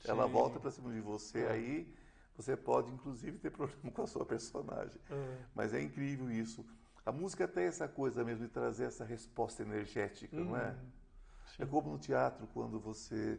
ela 0.04 0.26
Sim. 0.26 0.32
volta 0.32 0.58
para 0.60 0.70
cima 0.70 0.92
de 0.92 1.00
você, 1.00 1.40
É. 1.44 1.50
aí 1.52 1.94
você 2.36 2.56
pode 2.56 2.92
inclusive 2.92 3.38
ter 3.38 3.50
problema 3.56 3.90
com 3.92 4.02
a 4.02 4.06
sua 4.06 4.24
personagem. 4.26 5.00
é. 5.10 5.38
Mas 5.54 5.72
é 5.72 5.80
incrível 5.80 6.30
isso. 6.30 6.64
A 7.04 7.12
música 7.12 7.46
tem 7.46 7.64
essa 7.64 7.86
coisa 7.86 8.24
mesmo 8.24 8.44
de 8.46 8.52
trazer 8.52 8.84
essa 8.84 9.04
resposta 9.04 9.62
energética, 9.62 10.36
não 10.36 10.56
é? 10.56 10.70
Uhum. 10.70 10.76
Sim. 11.56 11.62
É 11.62 11.66
como 11.66 11.90
no 11.92 11.98
teatro, 11.98 12.46
quando 12.52 12.80
você, 12.80 13.38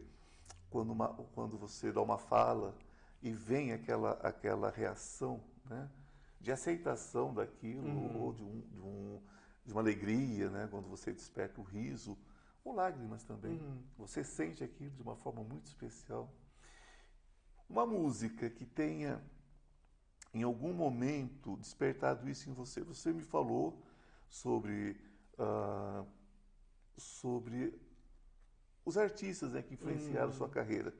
quando, 0.70 0.90
uma- 0.92 1.14
quando 1.34 1.58
você 1.58 1.92
dá 1.92 2.00
uma 2.00 2.16
fala 2.16 2.74
e 3.22 3.30
vem 3.30 3.72
aquela, 3.72 4.12
aquela 4.22 4.70
reação, 4.70 5.40
né? 5.68 5.88
de 6.40 6.52
aceitação 6.52 7.34
daquilo, 7.34 7.84
Uhum. 7.86 8.22
ou 8.22 8.32
de, 8.32 8.42
um, 8.42 8.60
de, 8.60 8.78
um, 8.80 9.20
de 9.68 9.74
uma 9.74 9.82
alegria, 9.82 10.48
né? 10.48 10.66
quando 10.70 10.88
você 10.88 11.12
desperta 11.12 11.60
o 11.60 11.64
riso, 11.64 12.16
ou 12.64 12.72
lágrimas 12.74 13.22
também. 13.22 13.60
Uhum. 13.60 13.82
Você 13.98 14.24
sente 14.24 14.64
aquilo 14.64 14.90
de 14.92 15.02
uma 15.02 15.14
forma 15.14 15.44
muito 15.44 15.66
especial. 15.66 16.32
Uma 17.68 17.84
música 17.84 18.48
que 18.48 18.64
tenha, 18.64 19.22
em 20.32 20.42
algum 20.42 20.72
momento, 20.72 21.54
despertado 21.58 22.26
isso 22.30 22.48
em 22.48 22.54
você. 22.54 22.82
Você 22.82 23.12
me 23.12 23.22
falou 23.22 23.84
sobre, 24.30 24.98
ah, 25.38 26.02
sobre 26.96 27.78
os 28.86 28.96
artistas 28.96 29.52
né, 29.52 29.60
que 29.60 29.74
influenciaram 29.74 30.30
Hum. 30.30 30.32
sua 30.32 30.48
carreira. 30.48 30.94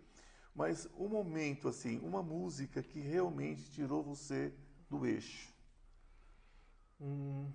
Mas 0.54 0.86
um 0.94 1.08
momento, 1.08 1.68
assim, 1.68 1.98
uma 2.00 2.22
música 2.22 2.82
que 2.82 3.00
realmente 3.00 3.70
tirou 3.70 4.02
você 4.02 4.52
do 4.90 5.06
eixo. 5.06 5.54
Hum. 7.00 7.50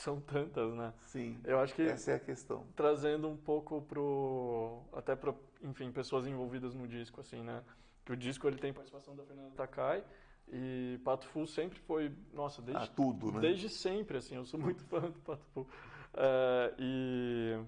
São 0.04 0.20
tantas, 0.20 0.72
né? 0.74 0.92
Sim, 1.02 1.38
Eu 1.44 1.58
acho 1.60 1.74
que 1.74 1.82
essa 1.82 2.12
é 2.12 2.14
a 2.14 2.18
questão. 2.20 2.66
trazendo 2.74 3.28
um 3.28 3.36
pouco 3.36 3.82
pro 3.82 4.82
até 4.92 5.14
para 5.14 5.34
enfim 5.62 5.92
pessoas 5.92 6.26
envolvidas 6.26 6.74
no 6.74 6.88
disco 6.88 7.20
assim 7.20 7.42
né 7.42 7.62
que 8.04 8.12
o 8.12 8.16
disco 8.16 8.46
ele 8.48 8.56
tem 8.56 8.72
participação 8.72 9.14
da 9.14 9.22
Fernanda 9.24 9.50
Takai 9.54 10.02
e 10.48 10.98
Pato 11.04 11.26
Fu 11.28 11.46
sempre 11.46 11.78
foi 11.80 12.10
nossa 12.32 12.62
desde 12.62 12.82
Ah, 12.84 12.86
tudo, 12.86 13.30
né? 13.32 13.40
desde 13.40 13.68
sempre 13.68 14.16
assim 14.16 14.36
eu 14.36 14.44
sou 14.44 14.58
muito 14.66 14.82
fã 14.84 15.00
do 15.00 15.18
Pato 15.20 15.44
Fu 15.52 15.66
É, 16.14 16.74
e 16.78 17.60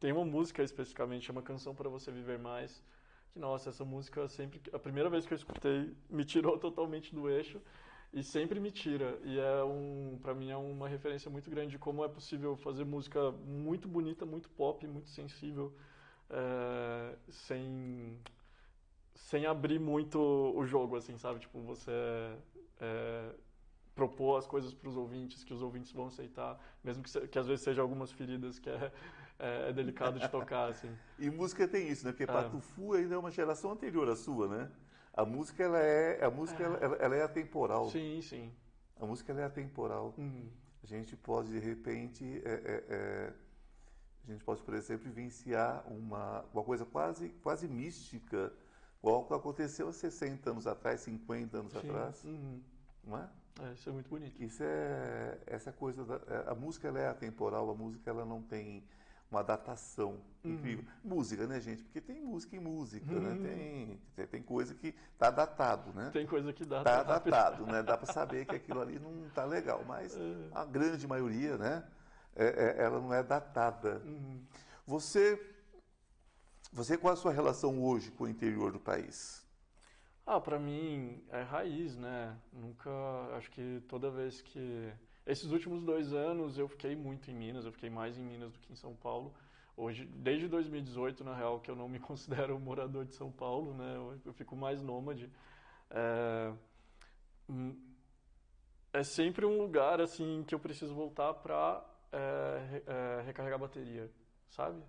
tem 0.00 0.12
uma 0.12 0.24
música 0.24 0.62
especificamente 0.62 1.24
chama 1.26 1.40
Canção 1.40 1.74
para 1.74 1.88
Você 1.88 2.10
Viver 2.10 2.38
Mais 2.38 2.82
que 3.32 3.38
nossa 3.38 3.70
essa 3.70 3.84
música 3.84 4.26
sempre 4.28 4.60
a 4.72 4.78
primeira 4.78 5.08
vez 5.08 5.24
que 5.24 5.32
eu 5.32 5.36
escutei 5.36 5.94
me 6.10 6.24
tirou 6.24 6.58
totalmente 6.58 7.14
do 7.14 7.30
eixo 7.30 7.60
e 8.12 8.22
sempre 8.22 8.58
me 8.58 8.70
tira 8.70 9.18
e 9.22 9.38
é 9.38 9.62
um 9.62 10.18
para 10.20 10.34
mim 10.34 10.50
é 10.50 10.56
uma 10.56 10.88
referência 10.88 11.30
muito 11.30 11.48
grande 11.48 11.72
de 11.72 11.78
como 11.78 12.04
é 12.04 12.08
possível 12.08 12.56
fazer 12.56 12.84
música 12.84 13.30
muito 13.30 13.86
bonita 13.86 14.26
muito 14.26 14.48
pop 14.50 14.84
muito 14.86 15.08
sensível 15.10 15.72
é, 16.28 17.16
sem 17.28 18.18
sem 19.14 19.46
abrir 19.46 19.78
muito 19.78 20.18
o 20.18 20.66
jogo 20.66 20.96
assim 20.96 21.16
sabe 21.16 21.38
tipo 21.40 21.60
você 21.60 21.92
é, 22.80 23.32
propor 23.94 24.38
as 24.38 24.46
coisas 24.46 24.74
para 24.74 24.88
os 24.88 24.96
ouvintes 24.96 25.44
que 25.44 25.54
os 25.54 25.62
ouvintes 25.62 25.92
vão 25.92 26.06
aceitar 26.06 26.58
mesmo 26.82 27.04
que, 27.04 27.28
que 27.28 27.38
às 27.38 27.46
vezes 27.46 27.62
seja 27.62 27.80
algumas 27.80 28.10
feridas 28.10 28.58
que 28.58 28.70
é, 28.70 28.92
é, 29.38 29.68
é 29.68 29.72
delicado 29.72 30.18
de 30.18 30.28
tocar 30.28 30.68
assim 30.68 30.90
E 31.18 31.30
música 31.30 31.68
tem 31.68 31.88
isso, 31.88 32.04
né? 32.04 32.12
Porque 32.12 32.24
É. 32.24 32.26
Patufu 32.26 32.94
ainda 32.94 33.14
é 33.14 33.18
uma 33.18 33.30
geração 33.30 33.70
anterior 33.72 34.08
à 34.08 34.16
sua, 34.16 34.48
né? 34.48 34.70
A 35.12 35.24
música, 35.24 35.62
ela 35.64 35.78
é, 35.78 36.24
a 36.24 36.30
música, 36.30 36.62
ela, 36.62 36.76
ela- 36.78 36.96
ela 36.96 37.16
é 37.16 37.22
atemporal. 37.22 37.90
sim 37.90 38.20
sim 38.22 38.52
A 39.00 39.06
música, 39.06 39.32
ela 39.32 39.40
é 39.42 39.44
atemporal. 39.44 40.14
Uhum. 40.16 40.48
A 40.82 40.86
gente 40.86 41.16
pode, 41.16 41.50
de 41.50 41.58
repente, 41.58 42.24
é, 42.44 42.50
é, 42.52 42.84
é, 42.88 43.32
a 44.28 44.30
gente 44.32 44.44
pode, 44.44 44.62
por 44.62 44.74
exemplo, 44.74 45.04
vivenciar 45.06 45.84
uma, 45.90 46.44
uma 46.52 46.62
coisa 46.64 46.84
quase, 46.84 47.30
quase 47.42 47.66
mística, 47.68 48.52
igual 49.02 49.24
que 49.26 49.34
aconteceu 49.34 49.88
há 49.88 49.92
60 49.92 50.50
anos 50.50 50.66
atrás, 50.66 51.00
50 51.00 51.58
anos 51.58 51.72
Sim. 51.72 51.78
atrás, 51.90 52.24
Uhum. 52.24 52.60
não 53.04 53.18
é? 53.18 53.28
É, 53.62 53.72
isso 53.74 53.88
é 53.90 53.92
muito 53.92 54.08
bonito 54.08 54.42
Isso 54.42 54.62
é 54.62 55.38
essa 55.46 55.72
coisa 55.72 56.04
da, 56.04 56.14
é, 56.28 56.50
a 56.50 56.54
música 56.54 56.88
ela 56.88 56.98
é 57.00 57.08
atemporal, 57.08 57.68
a 57.68 57.74
música 57.74 58.08
ela 58.08 58.24
não 58.24 58.40
tem 58.42 58.84
uma 59.30 59.42
datação 59.44 60.20
Uhum. 60.42 60.54
incrível. 60.54 60.84
Música, 61.04 61.46
né, 61.46 61.60
gente? 61.60 61.84
Porque 61.84 62.00
tem 62.00 62.20
música 62.20 62.56
e 62.56 62.58
música, 62.58 63.12
né? 63.12 63.30
Uhum. 63.30 63.42
Tem, 63.42 64.00
tem, 64.16 64.26
tem 64.26 64.42
coisa 64.42 64.74
que 64.74 64.92
tá 65.18 65.30
datado, 65.30 65.92
né? 65.92 66.10
tem 66.12 66.26
coisa 66.26 66.52
que 66.52 66.64
dá 66.64 66.82
Tá 66.82 67.02
datado, 67.02 67.66
né? 67.66 67.82
Dá 67.82 67.96
para 67.96 68.12
saber 68.12 68.46
que 68.46 68.56
aquilo 68.56 68.80
ali 68.80 68.98
não 68.98 69.28
tá 69.30 69.44
legal, 69.44 69.84
mas 69.86 70.16
É. 70.16 70.48
a 70.52 70.64
grande 70.64 71.06
maioria, 71.06 71.56
né? 71.56 71.84
é- 72.34 72.44
é- 72.78 72.82
ela 72.84 73.00
não 73.00 73.12
é 73.12 73.22
datada. 73.22 74.00
Uhum. 74.04 74.40
Você, 74.86 75.38
você 76.72 76.96
qual 76.96 77.12
é 77.12 77.14
a 77.14 77.16
sua 77.20 77.32
relação 77.32 77.82
hoje 77.82 78.10
com 78.12 78.24
o 78.24 78.28
interior 78.28 78.72
do 78.72 78.78
país? 78.80 79.44
Ah, 80.24 80.40
pra 80.40 80.58
mim 80.58 81.22
é 81.30 81.42
raiz, 81.42 81.96
né? 81.96 82.36
Nunca, 82.52 82.90
acho 83.36 83.50
que 83.50 83.82
toda 83.88 84.10
vez 84.10 84.40
que 84.40 84.92
esses 85.30 85.50
últimos 85.52 85.82
dois 85.82 86.12
anos 86.12 86.58
eu 86.58 86.68
fiquei 86.68 86.96
muito 86.96 87.30
em 87.30 87.34
Minas, 87.34 87.64
eu 87.64 87.72
fiquei 87.72 87.88
mais 87.88 88.18
em 88.18 88.22
Minas 88.22 88.52
do 88.52 88.58
que 88.58 88.72
em 88.72 88.76
São 88.76 88.94
Paulo. 88.94 89.32
Hoje, 89.76 90.04
desde 90.04 90.48
2018, 90.48 91.22
na 91.24 91.34
real, 91.34 91.60
que 91.60 91.70
eu 91.70 91.76
não 91.76 91.88
me 91.88 91.98
considero 92.00 92.58
morador 92.58 93.04
de 93.04 93.14
São 93.14 93.30
Paulo, 93.30 93.72
né? 93.74 93.96
Eu, 93.96 94.20
eu 94.26 94.32
fico 94.32 94.56
mais 94.56 94.82
nômade. 94.82 95.30
É, 95.90 96.52
hum, 97.48 97.76
é 98.92 99.02
sempre 99.02 99.46
um 99.46 99.58
lugar 99.58 100.00
assim 100.00 100.44
que 100.46 100.54
eu 100.54 100.58
preciso 100.58 100.94
voltar 100.94 101.32
pra 101.34 101.84
é, 102.12 102.82
é, 102.86 103.22
recarregar 103.22 103.58
a 103.58 103.62
bateria, 103.66 104.10
sabe? 104.48 104.82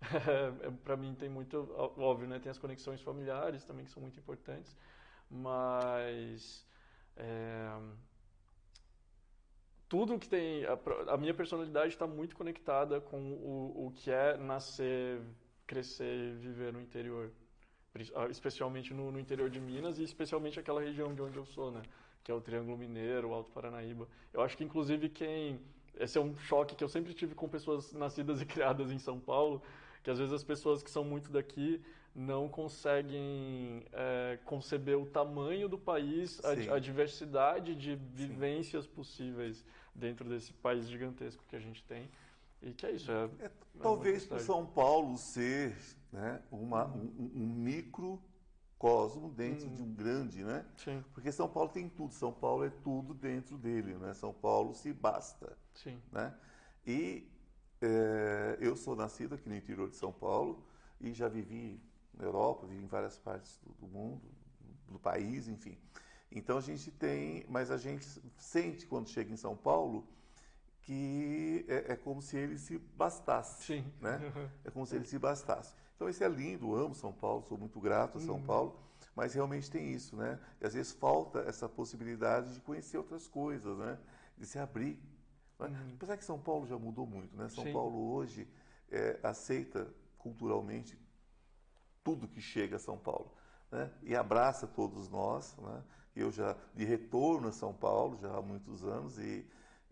É, 0.62 0.70
para 0.84 0.96
mim 0.96 1.12
tem 1.14 1.28
muito, 1.28 1.56
óbvio, 1.76 2.28
né? 2.28 2.38
Tem 2.38 2.50
as 2.50 2.58
conexões 2.58 3.00
familiares 3.00 3.64
também 3.64 3.84
que 3.84 3.90
são 3.90 4.00
muito 4.00 4.18
importantes, 4.18 4.76
mas 5.28 6.64
é, 7.16 7.68
tudo 9.88 10.18
que 10.18 10.28
tem, 10.28 10.64
a, 10.66 10.78
a 11.12 11.16
minha 11.16 11.32
personalidade 11.32 11.88
está 11.88 12.06
muito 12.06 12.36
conectada 12.36 13.00
com 13.00 13.18
o, 13.18 13.86
o 13.86 13.92
que 13.94 14.10
é 14.10 14.36
nascer, 14.36 15.20
crescer 15.66 16.14
e 16.14 16.32
viver 16.32 16.72
no 16.72 16.80
interior, 16.80 17.30
ah, 18.14 18.26
especialmente 18.28 18.92
no, 18.92 19.10
no 19.10 19.18
interior 19.18 19.48
de 19.48 19.60
Minas 19.60 19.98
e 19.98 20.04
especialmente 20.04 20.60
aquela 20.60 20.80
região 20.80 21.14
de 21.14 21.22
onde 21.22 21.36
eu 21.36 21.46
sou, 21.46 21.70
né? 21.70 21.82
Que 22.22 22.30
é 22.30 22.34
o 22.34 22.40
Triângulo 22.40 22.76
Mineiro, 22.76 23.30
o 23.30 23.32
Alto 23.32 23.50
Paranaíba. 23.50 24.06
Eu 24.32 24.42
acho 24.42 24.56
que 24.56 24.64
inclusive 24.64 25.08
quem 25.08 25.58
esse 25.98 26.16
é 26.16 26.20
um 26.20 26.36
choque 26.36 26.76
que 26.76 26.84
eu 26.84 26.88
sempre 26.88 27.12
tive 27.12 27.34
com 27.34 27.48
pessoas 27.48 27.92
nascidas 27.92 28.40
e 28.40 28.46
criadas 28.46 28.90
em 28.90 28.98
São 28.98 29.18
Paulo, 29.18 29.62
que 30.02 30.10
às 30.10 30.18
vezes 30.18 30.32
as 30.32 30.44
pessoas 30.44 30.82
que 30.82 30.90
são 30.90 31.04
muito 31.04 31.30
daqui 31.30 31.82
não 32.14 32.48
conseguem 32.48 33.84
é, 33.92 34.38
conceber 34.44 34.98
o 34.98 35.06
tamanho 35.06 35.68
do 35.68 35.78
país, 35.78 36.42
a, 36.44 36.54
Sim. 36.56 36.70
a 36.70 36.78
diversidade 36.78 37.74
de 37.74 37.94
vivências 37.96 38.86
possíveis 38.86 39.64
dentro 39.94 40.28
desse 40.28 40.52
país 40.52 40.88
gigantesco 40.88 41.44
que 41.48 41.54
a 41.56 41.60
gente 41.60 41.82
tem. 41.84 42.08
E 42.60 42.72
que 42.72 42.86
é 42.86 42.90
isso. 42.92 43.10
É, 43.10 43.30
É, 43.44 43.50
talvez 43.80 44.22
uma 44.24 44.28
por 44.30 44.36
questão. 44.38 44.38
São 44.40 44.66
Paulo 44.66 45.16
ser 45.16 45.76
né, 46.12 46.42
uma, 46.50 46.86
um, 46.86 47.30
um- 47.34 47.46
microcosmo 47.54 49.30
dentro 49.30 49.66
Uhum. 49.68 49.74
de 49.74 49.82
um 49.82 49.94
grande, 49.94 50.44
né? 50.44 50.64
Sim, 50.76 51.04
Porque 51.12 51.30
São 51.30 51.48
Paulo 51.48 51.68
tem 51.70 51.88
tudo, 51.88 52.12
São 52.14 52.32
Paulo 52.32 52.64
é 52.64 52.70
tudo 52.82 53.14
dentro 53.14 53.56
dele, 53.56 53.94
né? 53.94 54.12
São 54.14 54.32
Paulo 54.32 54.74
se 54.74 54.92
basta, 54.92 55.56
sim. 55.74 56.00
né? 56.10 56.34
E 56.86 57.28
é, 57.80 58.58
eu 58.60 58.74
sou 58.76 58.96
nascido 58.96 59.34
aqui 59.36 59.48
no 59.48 59.54
interior 59.54 59.88
de 59.88 59.96
São 59.96 60.12
Paulo 60.12 60.64
e 61.00 61.12
já 61.12 61.28
vivi 61.28 61.80
na 62.18 62.24
Europa, 62.24 62.66
vivi 62.66 62.84
em 62.84 62.88
várias 62.88 63.18
partes 63.18 63.58
do, 63.64 63.72
do 63.74 63.86
mundo, 63.88 64.22
do 64.88 64.98
país, 64.98 65.48
enfim. 65.48 65.78
Então 66.30 66.58
a 66.58 66.60
gente 66.60 66.90
tem, 66.90 67.44
mas 67.48 67.70
a 67.70 67.78
gente 67.78 68.06
sente 68.38 68.86
quando 68.86 69.08
chega 69.08 69.32
em 69.32 69.36
São 69.36 69.56
Paulo 69.56 70.06
que 70.82 71.64
é, 71.68 71.92
é 71.92 71.96
como 71.96 72.22
se 72.22 72.36
ele 72.36 72.58
se 72.58 72.78
bastasse, 72.78 73.64
Sim. 73.64 73.84
né? 74.00 74.20
É 74.64 74.70
como 74.70 74.86
se 74.86 74.96
ele 74.96 75.06
se 75.06 75.18
bastasse. 75.18 75.74
Então 75.96 76.08
isso 76.08 76.22
é 76.22 76.28
lindo, 76.28 76.74
amo 76.74 76.94
São 76.94 77.12
Paulo, 77.12 77.42
sou 77.42 77.58
muito 77.58 77.80
grato 77.80 78.18
a 78.18 78.20
Uhum. 78.20 78.26
São 78.26 78.42
Paulo, 78.42 78.78
mas 79.14 79.34
realmente 79.34 79.70
tem 79.70 79.92
isso, 79.92 80.16
né? 80.16 80.38
E 80.60 80.66
às 80.66 80.74
vezes 80.74 80.92
falta 80.92 81.40
essa 81.40 81.68
possibilidade 81.68 82.54
de 82.54 82.60
conhecer 82.60 82.96
outras 82.98 83.26
coisas, 83.26 83.76
né? 83.78 83.98
De 84.36 84.46
se 84.46 84.58
abrir. 84.58 84.98
né? 85.58 85.92
Apesar 85.94 86.16
que 86.16 86.24
São 86.24 86.38
Paulo 86.38 86.66
já 86.66 86.78
mudou 86.78 87.06
muito, 87.06 87.36
né? 87.36 87.48
São 87.48 87.64
Uhum. 87.64 87.70
Sim. 87.70 87.72
Paulo 87.72 88.12
hoje 88.14 88.48
é, 88.90 89.18
aceita 89.22 89.92
culturalmente 90.18 90.96
tudo 92.02 92.28
que 92.28 92.40
chega 92.40 92.76
a 92.76 92.78
São 92.78 92.96
Paulo, 92.96 93.32
né? 93.70 93.90
E 94.02 94.16
abraça 94.16 94.66
todos 94.66 95.08
nós, 95.08 95.56
né? 95.58 95.82
Eu 96.14 96.32
já 96.32 96.56
de 96.74 96.84
retorno 96.84 97.48
a 97.48 97.52
São 97.52 97.72
Paulo 97.72 98.18
já 98.20 98.36
há 98.36 98.42
muitos 98.42 98.82
anos 98.82 99.18
e, 99.18 99.46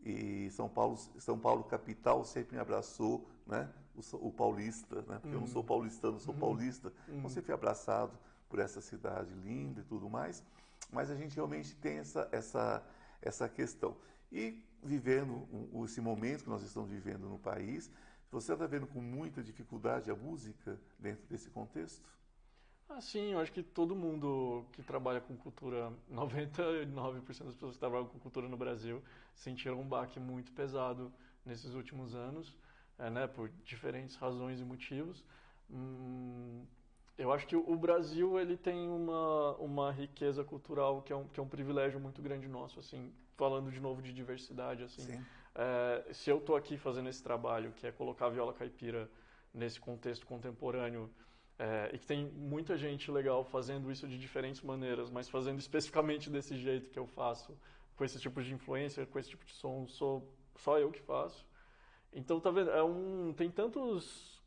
e 0.05 0.51
São 0.51 0.69
Paulo, 0.69 0.97
São 1.19 1.39
Paulo 1.39 1.65
capital 1.65 2.25
sempre 2.25 2.57
me 2.57 2.61
abraçou, 2.61 3.29
né? 3.47 3.71
O, 3.95 4.29
o 4.29 4.33
paulista, 4.33 4.97
né? 5.03 5.19
Porque 5.21 5.35
eu 5.35 5.41
não 5.41 5.47
sou 5.47 5.63
paulistano, 5.63 6.17
eu 6.17 6.21
sou 6.21 6.35
paulista. 6.35 6.93
Então 7.09 7.31
sempre 7.31 7.47
fui 7.47 7.55
abraçado 7.55 8.19
por 8.49 8.59
essa 8.59 8.81
cidade 8.81 9.33
linda 9.35 9.81
e 9.81 9.85
tudo 9.85 10.09
mais. 10.09 10.43
Mas 10.91 11.11
a 11.11 11.15
gente 11.15 11.35
realmente 11.37 11.75
tem 11.77 11.99
essa 11.99 12.29
essa 12.33 12.83
essa 13.23 13.49
questão. 13.49 13.97
E 14.31 14.63
vivendo 14.83 15.47
esse 15.85 16.01
momento 16.01 16.45
que 16.45 16.51
nós 16.51 16.63
estamos 16.63 16.91
vivendo 16.91 17.29
no 17.29 17.39
país, 17.39 17.91
você 18.41 18.53
está 18.53 18.67
vendo 18.67 18.87
com 18.87 19.01
muita 19.01 19.43
dificuldade 19.43 20.11
a 20.11 20.15
música 20.17 20.79
dentro 20.99 21.27
desse 21.29 21.51
contexto? 21.51 22.07
Ah, 22.89 23.01
sim, 23.01 23.33
eu 23.33 23.41
acho 23.41 23.53
que 23.53 23.63
todo 23.63 23.97
mundo 23.97 24.65
que 24.73 24.83
trabalha 24.83 25.21
com 25.21 25.37
cultura, 25.37 25.93
99% 26.09 27.47
das 27.47 27.55
pessoas 27.55 27.75
que 27.75 27.81
trabalham 27.81 28.07
com 28.07 28.19
cultura 28.19 28.49
no 28.49 28.57
Brasil, 28.57 29.03
sentiram 29.35 29.81
um 29.81 29.89
baque 29.89 30.21
muito 30.21 30.53
pesado 30.53 31.13
nesses 31.45 31.75
últimos 31.75 32.15
anos, 32.15 32.57
é, 32.99 33.11
né, 33.11 33.27
por 33.27 33.49
diferentes 33.65 34.15
razões 34.17 34.61
e 34.61 34.65
motivos. 34.65 35.25
Hum, 35.71 36.65
Eu 37.19 37.33
acho 37.33 37.47
que 37.47 37.57
o 37.57 37.77
Brasil 37.77 38.39
ele 38.41 38.57
tem 38.57 38.89
uma, 38.89 39.57
uma 39.59 39.93
riqueza 39.93 40.45
cultural 40.45 41.03
que 41.03 41.13
é, 41.13 41.17
um, 41.17 41.29
que 41.29 41.41
é 41.41 41.43
um 41.43 41.49
privilégio 41.49 42.01
muito 42.01 42.23
grande 42.23 42.49
nosso, 42.49 42.81
assim, 42.81 43.13
falando 43.37 43.71
de 43.73 43.81
novo 43.81 44.03
de 44.03 44.13
diversidade, 44.15 44.83
assim. 44.85 45.13
É, 45.59 46.13
se 46.13 46.29
eu 46.29 46.37
estou 46.37 46.55
aqui 46.55 46.77
fazendo 46.77 47.09
esse 47.09 47.23
trabalho, 47.23 47.73
que 47.73 47.87
é 47.87 47.91
colocar 47.91 48.27
a 48.27 48.29
viola 48.29 48.53
caipira 48.53 49.11
nesse 49.55 49.81
contexto 49.81 50.27
contemporâneo, 50.27 51.11
é, 51.59 51.91
e 51.95 51.99
que 51.99 52.07
tem 52.07 52.27
muita 52.27 52.77
gente 52.77 53.11
legal 53.11 53.43
fazendo 53.43 53.91
isso 53.91 54.07
de 54.07 54.19
diferentes 54.19 54.61
maneiras, 54.61 55.11
mas 55.11 55.31
fazendo 55.31 55.59
especificamente 55.59 56.29
desse 56.29 56.59
jeito 56.59 56.91
que 56.91 56.99
eu 56.99 57.07
faço, 57.07 57.59
com 57.97 58.05
esse 58.05 58.21
tipo 58.21 58.43
de 58.43 58.53
influência, 58.53 59.07
com 59.07 59.19
esse 59.19 59.31
tipo 59.31 59.47
de 59.47 59.55
som, 59.55 59.87
sou 59.87 60.31
só 60.57 60.79
eu 60.79 60.91
que 60.91 61.01
faço. 61.01 61.47
Então, 62.13 62.39
tá 62.39 62.51
vendo? 62.51 62.71
É 62.71 62.83
um, 62.83 63.33
tem 63.33 63.51
tantos 63.51 64.43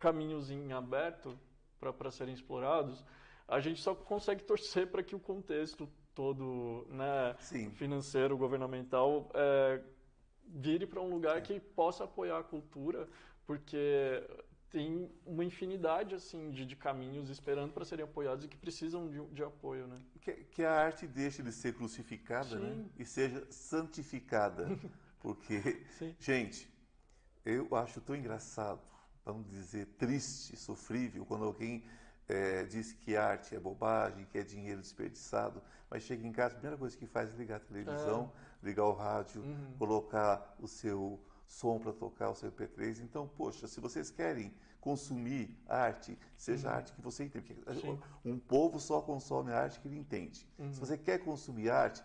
caminhos 0.00 0.50
em 0.50 0.72
aberto 0.72 1.38
para 1.78 2.10
serem 2.10 2.34
explorados, 2.34 3.04
a 3.46 3.60
gente 3.60 3.80
só 3.80 3.94
consegue 3.94 4.42
torcer 4.44 4.90
para 4.90 5.02
que 5.02 5.14
o 5.14 5.20
contexto 5.20 5.88
todo 6.14 6.86
né, 6.88 7.34
financeiro, 7.74 8.36
governamental, 8.36 9.30
é, 9.34 9.82
vire 10.46 10.86
para 10.86 11.00
um 11.00 11.08
lugar 11.08 11.40
que 11.42 11.58
possa 11.60 12.04
apoiar 12.04 12.38
a 12.38 12.42
cultura, 12.42 13.08
porque 13.46 14.22
tem 14.74 15.08
uma 15.24 15.44
infinidade 15.44 16.16
assim 16.16 16.50
de, 16.50 16.66
de 16.66 16.74
caminhos 16.74 17.30
esperando 17.30 17.72
para 17.72 17.84
serem 17.84 18.04
apoiados 18.04 18.44
e 18.44 18.48
que 18.48 18.56
precisam 18.56 19.08
de, 19.08 19.24
de 19.26 19.44
apoio, 19.44 19.86
né? 19.86 20.00
Que, 20.20 20.32
que, 20.32 20.64
a 20.64 20.72
arte 20.72 21.06
deixe 21.06 21.44
de 21.44 21.52
ser 21.52 21.74
crucificada, 21.74 22.58
né? 22.58 22.84
E 22.98 23.04
seja 23.04 23.46
santificada, 23.50 24.66
porque, 25.20 25.84
gente, 26.18 26.68
eu 27.44 27.68
acho 27.76 28.00
tão 28.00 28.16
engraçado, 28.16 28.80
vamos 29.24 29.48
dizer 29.48 29.86
triste, 29.98 30.56
sofrível, 30.56 31.24
quando 31.24 31.44
alguém 31.44 31.84
é, 32.28 32.64
diz 32.64 32.92
que 32.92 33.16
arte 33.16 33.54
é 33.54 33.60
bobagem, 33.60 34.26
que 34.26 34.38
é 34.38 34.42
dinheiro 34.42 34.80
desperdiçado, 34.80 35.62
mas 35.88 36.02
chega 36.02 36.26
em 36.26 36.32
casa, 36.32 36.54
a 36.54 36.58
primeira 36.58 36.76
coisa 36.76 36.96
que 36.96 37.06
faz 37.06 37.32
é 37.32 37.36
ligar 37.36 37.56
a 37.56 37.60
televisão, 37.60 38.32
é. 38.34 38.53
Ligar 38.64 38.84
o 38.84 38.92
rádio, 38.92 39.42
uhum. 39.42 39.74
colocar 39.78 40.56
o 40.58 40.66
seu 40.66 41.20
som 41.46 41.78
para 41.78 41.92
tocar 41.92 42.30
o 42.30 42.34
seu 42.34 42.50
MP3. 42.50 43.02
Então, 43.02 43.28
poxa, 43.28 43.66
se 43.66 43.80
vocês 43.80 44.10
querem 44.10 44.52
consumir 44.80 45.56
arte, 45.66 46.18
seja 46.36 46.68
uhum. 46.68 46.74
arte 46.74 46.92
que 46.92 47.00
você 47.00 47.24
entende. 47.24 47.56
Sim. 47.80 47.98
Um 48.24 48.38
povo 48.38 48.78
só 48.78 49.00
consome 49.00 49.50
a 49.50 49.60
arte 49.60 49.80
que 49.80 49.88
ele 49.88 49.98
entende. 49.98 50.46
Uhum. 50.58 50.72
Se 50.72 50.80
você 50.80 50.98
quer 50.98 51.18
consumir 51.18 51.70
arte, 51.70 52.02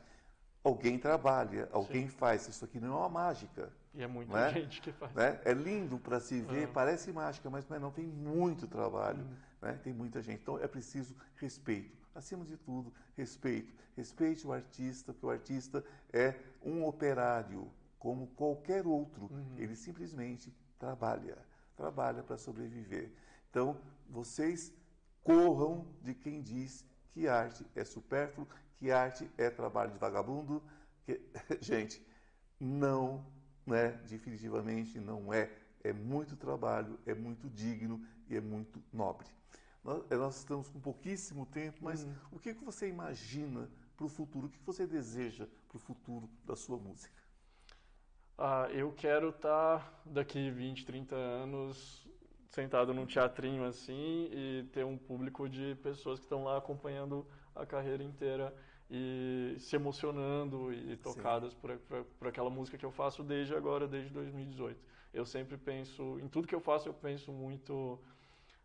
alguém 0.63 0.97
trabalha, 0.97 1.67
alguém 1.71 2.07
Sim. 2.07 2.15
faz. 2.15 2.47
Isso 2.47 2.63
aqui 2.63 2.79
não 2.79 2.93
é 2.93 2.97
uma 2.97 3.09
mágica. 3.09 3.73
E 3.93 4.03
é 4.03 4.07
muita 4.07 4.33
né? 4.33 4.53
gente 4.53 4.81
que 4.81 4.91
faz. 4.91 5.13
Né? 5.13 5.41
É 5.43 5.53
lindo 5.53 5.97
para 5.97 6.19
se 6.19 6.39
ver, 6.41 6.67
uhum. 6.67 6.73
parece 6.73 7.11
mágica, 7.11 7.49
mas 7.49 7.67
não, 7.67 7.75
é, 7.75 7.79
não 7.79 7.91
tem 7.91 8.05
muito 8.05 8.67
trabalho, 8.67 9.23
uhum. 9.23 9.35
né? 9.61 9.79
tem 9.83 9.91
muita 9.91 10.21
gente. 10.21 10.41
Então 10.41 10.57
é 10.59 10.67
preciso 10.67 11.15
respeito. 11.35 11.97
Acima 12.19 12.43
de 12.43 12.57
tudo, 12.57 12.91
respeito. 13.15 13.73
Respeite 13.95 14.45
o 14.45 14.51
artista, 14.51 15.13
porque 15.13 15.25
o 15.25 15.29
artista 15.29 15.85
é 16.11 16.35
um 16.61 16.85
operário, 16.85 17.71
como 17.97 18.27
qualquer 18.27 18.85
outro. 18.85 19.29
Uhum. 19.31 19.55
Ele 19.57 19.73
simplesmente 19.73 20.53
trabalha, 20.77 21.37
trabalha 21.77 22.21
para 22.21 22.37
sobreviver. 22.37 23.09
Então, 23.49 23.79
vocês 24.09 24.73
corram 25.23 25.87
de 26.01 26.13
quem 26.13 26.41
diz 26.41 26.83
que 27.13 27.25
arte 27.25 27.65
é 27.73 27.85
supérfluo, 27.85 28.45
que 28.75 28.91
arte 28.91 29.31
é 29.37 29.49
trabalho 29.49 29.93
de 29.93 29.97
vagabundo. 29.97 30.61
Que, 31.05 31.21
gente, 31.61 32.05
não, 32.59 33.25
né, 33.65 33.91
definitivamente 34.09 34.99
não 34.99 35.33
é. 35.33 35.49
É 35.81 35.93
muito 35.93 36.35
trabalho, 36.35 36.99
é 37.05 37.13
muito 37.13 37.49
digno 37.49 38.05
e 38.27 38.35
é 38.35 38.41
muito 38.41 38.83
nobre. 38.91 39.25
Nós, 39.83 40.03
eh, 40.09 40.15
nós 40.15 40.37
estamos 40.37 40.69
com 40.69 40.79
pouquíssimo 40.79 41.45
tempo, 41.45 41.79
mas 41.81 42.03
uhum. 42.03 42.13
o 42.31 42.39
que, 42.39 42.53
que 42.53 42.63
você 42.63 42.87
imagina 42.87 43.69
para 43.95 44.05
o 44.05 44.09
futuro? 44.09 44.47
O 44.47 44.49
que 44.49 44.59
você 44.63 44.85
deseja 44.85 45.47
para 45.67 45.77
o 45.77 45.79
futuro 45.79 46.29
da 46.45 46.55
sua 46.55 46.77
música? 46.77 47.21
Ah, 48.37 48.67
eu 48.71 48.93
quero 48.93 49.29
estar 49.29 49.79
tá 49.79 50.01
daqui 50.05 50.49
20, 50.49 50.85
30 50.85 51.15
anos 51.15 52.07
sentado 52.49 52.93
num 52.93 53.05
teatrinho 53.05 53.63
assim 53.63 54.29
e 54.31 54.63
ter 54.71 54.85
um 54.85 54.97
público 54.97 55.47
de 55.47 55.75
pessoas 55.83 56.19
que 56.19 56.25
estão 56.25 56.43
lá 56.43 56.57
acompanhando 56.57 57.27
a 57.53 57.65
carreira 57.65 58.03
inteira 58.03 58.55
e 58.89 59.55
se 59.59 59.75
emocionando 59.75 60.73
e 60.73 60.97
tocadas 60.97 61.53
por, 61.53 61.77
por, 61.79 62.03
por, 62.05 62.27
aquela 62.27 62.49
música 62.49 62.77
que 62.77 62.85
eu 62.85 62.91
faço 62.91 63.23
desde 63.23 63.53
agora, 63.53 63.87
desde 63.87 64.09
2018. 64.11 64.79
Eu 65.13 65.25
sempre 65.25 65.57
penso, 65.57 66.19
em 66.19 66.27
tudo 66.27 66.47
que 66.47 66.55
eu 66.55 66.59
faço, 66.59 66.89
eu 66.89 66.93
penso 66.93 67.31
muito 67.31 67.99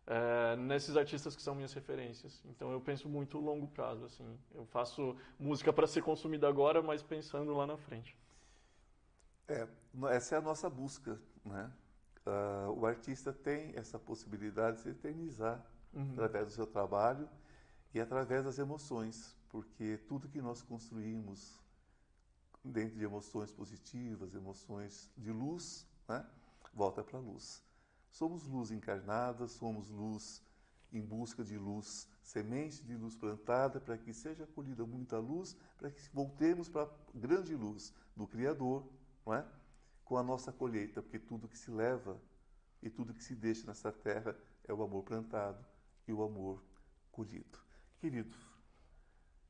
é, 0.07 0.55
nesses 0.55 0.95
artistas 0.95 1.35
que 1.35 1.41
são 1.41 1.55
minhas 1.55 1.73
referências. 1.73 2.41
Então 2.45 2.71
eu 2.71 2.79
penso 2.79 3.09
muito 3.09 3.39
longo 3.39 3.67
prazo, 3.67 4.05
assim. 4.05 4.37
Eu 4.53 4.65
faço 4.65 5.15
música 5.39 5.73
para 5.73 5.87
ser 5.87 6.01
consumida 6.01 6.47
agora, 6.47 6.81
mas 6.81 7.01
pensando 7.01 7.53
lá 7.53 7.65
na 7.65 7.77
frente. 7.77 8.17
É, 9.47 9.67
essa 10.09 10.35
é 10.35 10.37
a 10.37 10.41
nossa 10.41 10.69
busca, 10.69 11.19
né? 11.43 11.71
Uh, 12.25 12.71
o 12.71 12.85
artista 12.87 13.31
tem 13.31 13.71
essa 13.75 13.99
possibilidade 13.99 14.77
de 14.77 14.83
se 14.83 14.89
eternizar 14.89 15.63
uhum. 15.93 16.11
através 16.13 16.47
do 16.47 16.51
seu 16.51 16.65
trabalho 16.65 17.29
e 17.93 17.99
através 17.99 18.43
das 18.43 18.57
emoções, 18.57 19.37
porque 19.47 19.99
tudo 20.07 20.27
que 20.27 20.41
nós 20.41 20.63
construímos 20.63 21.59
dentro 22.63 22.97
de 22.97 23.03
emoções 23.03 23.51
positivas, 23.51 24.33
emoções 24.33 25.11
de 25.15 25.31
luz, 25.31 25.87
né, 26.07 26.25
volta 26.73 27.03
para 27.03 27.19
a 27.19 27.21
luz. 27.21 27.63
Somos 28.15 28.47
luz 28.47 28.71
encarnada, 28.71 29.45
somos 29.45 29.89
luz 29.89 30.41
em 30.93 31.01
busca 31.01 31.43
de 31.43 31.57
luz, 31.57 32.07
semente 32.23 32.81
de 32.81 32.95
luz 32.95 33.13
plantada 33.13 33.77
para 33.77 33.97
que 33.97 34.13
seja 34.13 34.47
colhida 34.47 34.85
muita 34.85 35.19
luz, 35.19 35.53
para 35.77 35.91
que 35.91 36.01
voltemos 36.13 36.69
para 36.69 36.83
a 36.83 36.89
grande 37.13 37.53
luz 37.53 37.93
do 38.15 38.25
Criador, 38.25 38.89
não 39.25 39.33
é? 39.33 39.45
com 40.05 40.15
a 40.15 40.23
nossa 40.23 40.49
colheita, 40.53 41.01
porque 41.01 41.19
tudo 41.19 41.49
que 41.49 41.57
se 41.57 41.69
leva 41.69 42.17
e 42.81 42.89
tudo 42.89 43.13
que 43.13 43.21
se 43.21 43.35
deixa 43.35 43.67
nessa 43.67 43.91
terra 43.91 44.33
é 44.63 44.73
o 44.73 44.81
amor 44.81 45.03
plantado 45.03 45.65
e 46.07 46.13
o 46.13 46.23
amor 46.23 46.63
colhido. 47.11 47.59
Querido, 47.99 48.37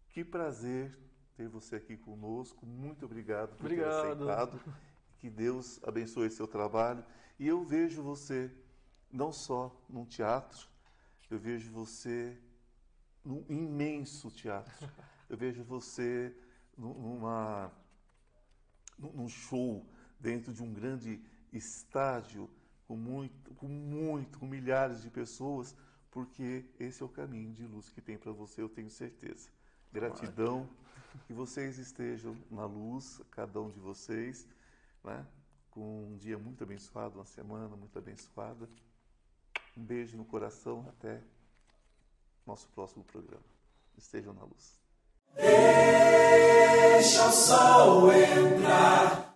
que 0.10 0.26
prazer 0.26 0.98
ter 1.36 1.48
você 1.48 1.76
aqui 1.76 1.98
conosco. 1.98 2.66
Muito 2.66 3.06
obrigado 3.06 3.56
por 3.58 3.66
obrigado. 3.68 4.18
ter 4.18 4.24
aceitado. 4.24 4.60
Que 5.26 5.30
Deus 5.32 5.80
abençoe 5.84 6.30
seu 6.30 6.48
trabalho. 6.48 7.04
E 7.40 7.48
eu 7.48 7.64
vejo 7.64 8.04
você 8.04 8.52
não 9.12 9.32
só 9.32 9.76
num 9.90 10.06
teatro, 10.06 10.68
eu 11.32 11.40
vejo 11.40 11.72
você 11.72 12.40
num 13.24 13.44
imenso 13.50 14.30
teatro. 14.30 14.72
Eu 15.28 15.36
vejo 15.36 15.64
você 15.64 16.32
numa 16.78 17.72
num 19.00 19.28
show 19.28 19.84
dentro 20.20 20.54
de 20.54 20.62
um 20.62 20.72
grande 20.72 21.20
estádio 21.52 22.48
com 22.88 22.96
muito, 22.96 23.56
com 23.56 23.68
muito, 23.68 24.38
com 24.38 24.46
milhares 24.46 25.02
de 25.02 25.10
pessoas, 25.10 25.76
porque 26.12 26.64
esse 26.80 27.02
é 27.02 27.06
o 27.06 27.10
caminho 27.10 27.52
de 27.52 27.66
luz 27.66 27.90
que 27.90 28.00
tem 28.00 28.20
para 28.20 28.32
você, 28.32 28.62
eu 28.62 28.70
tenho 28.70 28.92
certeza. 28.92 29.50
Gratidão, 29.92 30.70
que 31.26 31.34
vocês 31.34 31.80
estejam 31.80 32.38
na 32.52 32.68
luz, 32.68 33.20
cada 33.32 33.60
um 33.60 33.72
de 33.72 33.80
vocês, 33.80 34.48
né? 35.06 35.26
com 35.76 36.08
um 36.08 36.18
dia 36.18 36.38
muito 36.38 36.64
abençoado, 36.64 37.16
uma 37.16 37.26
semana 37.26 37.76
muito 37.76 38.00
abençoada. 38.00 38.70
Um 39.76 39.84
beijo 39.84 40.16
no 40.16 40.24
coração, 40.24 40.86
até 40.88 41.22
nosso 42.46 42.70
próximo 42.70 43.04
programa. 43.04 43.44
Estejam 43.98 44.34
na 44.34 44.44
luz. 44.44 44.80
Deixa 45.36 47.28
o 47.28 47.32
sol 47.32 48.12
entrar. 48.14 49.35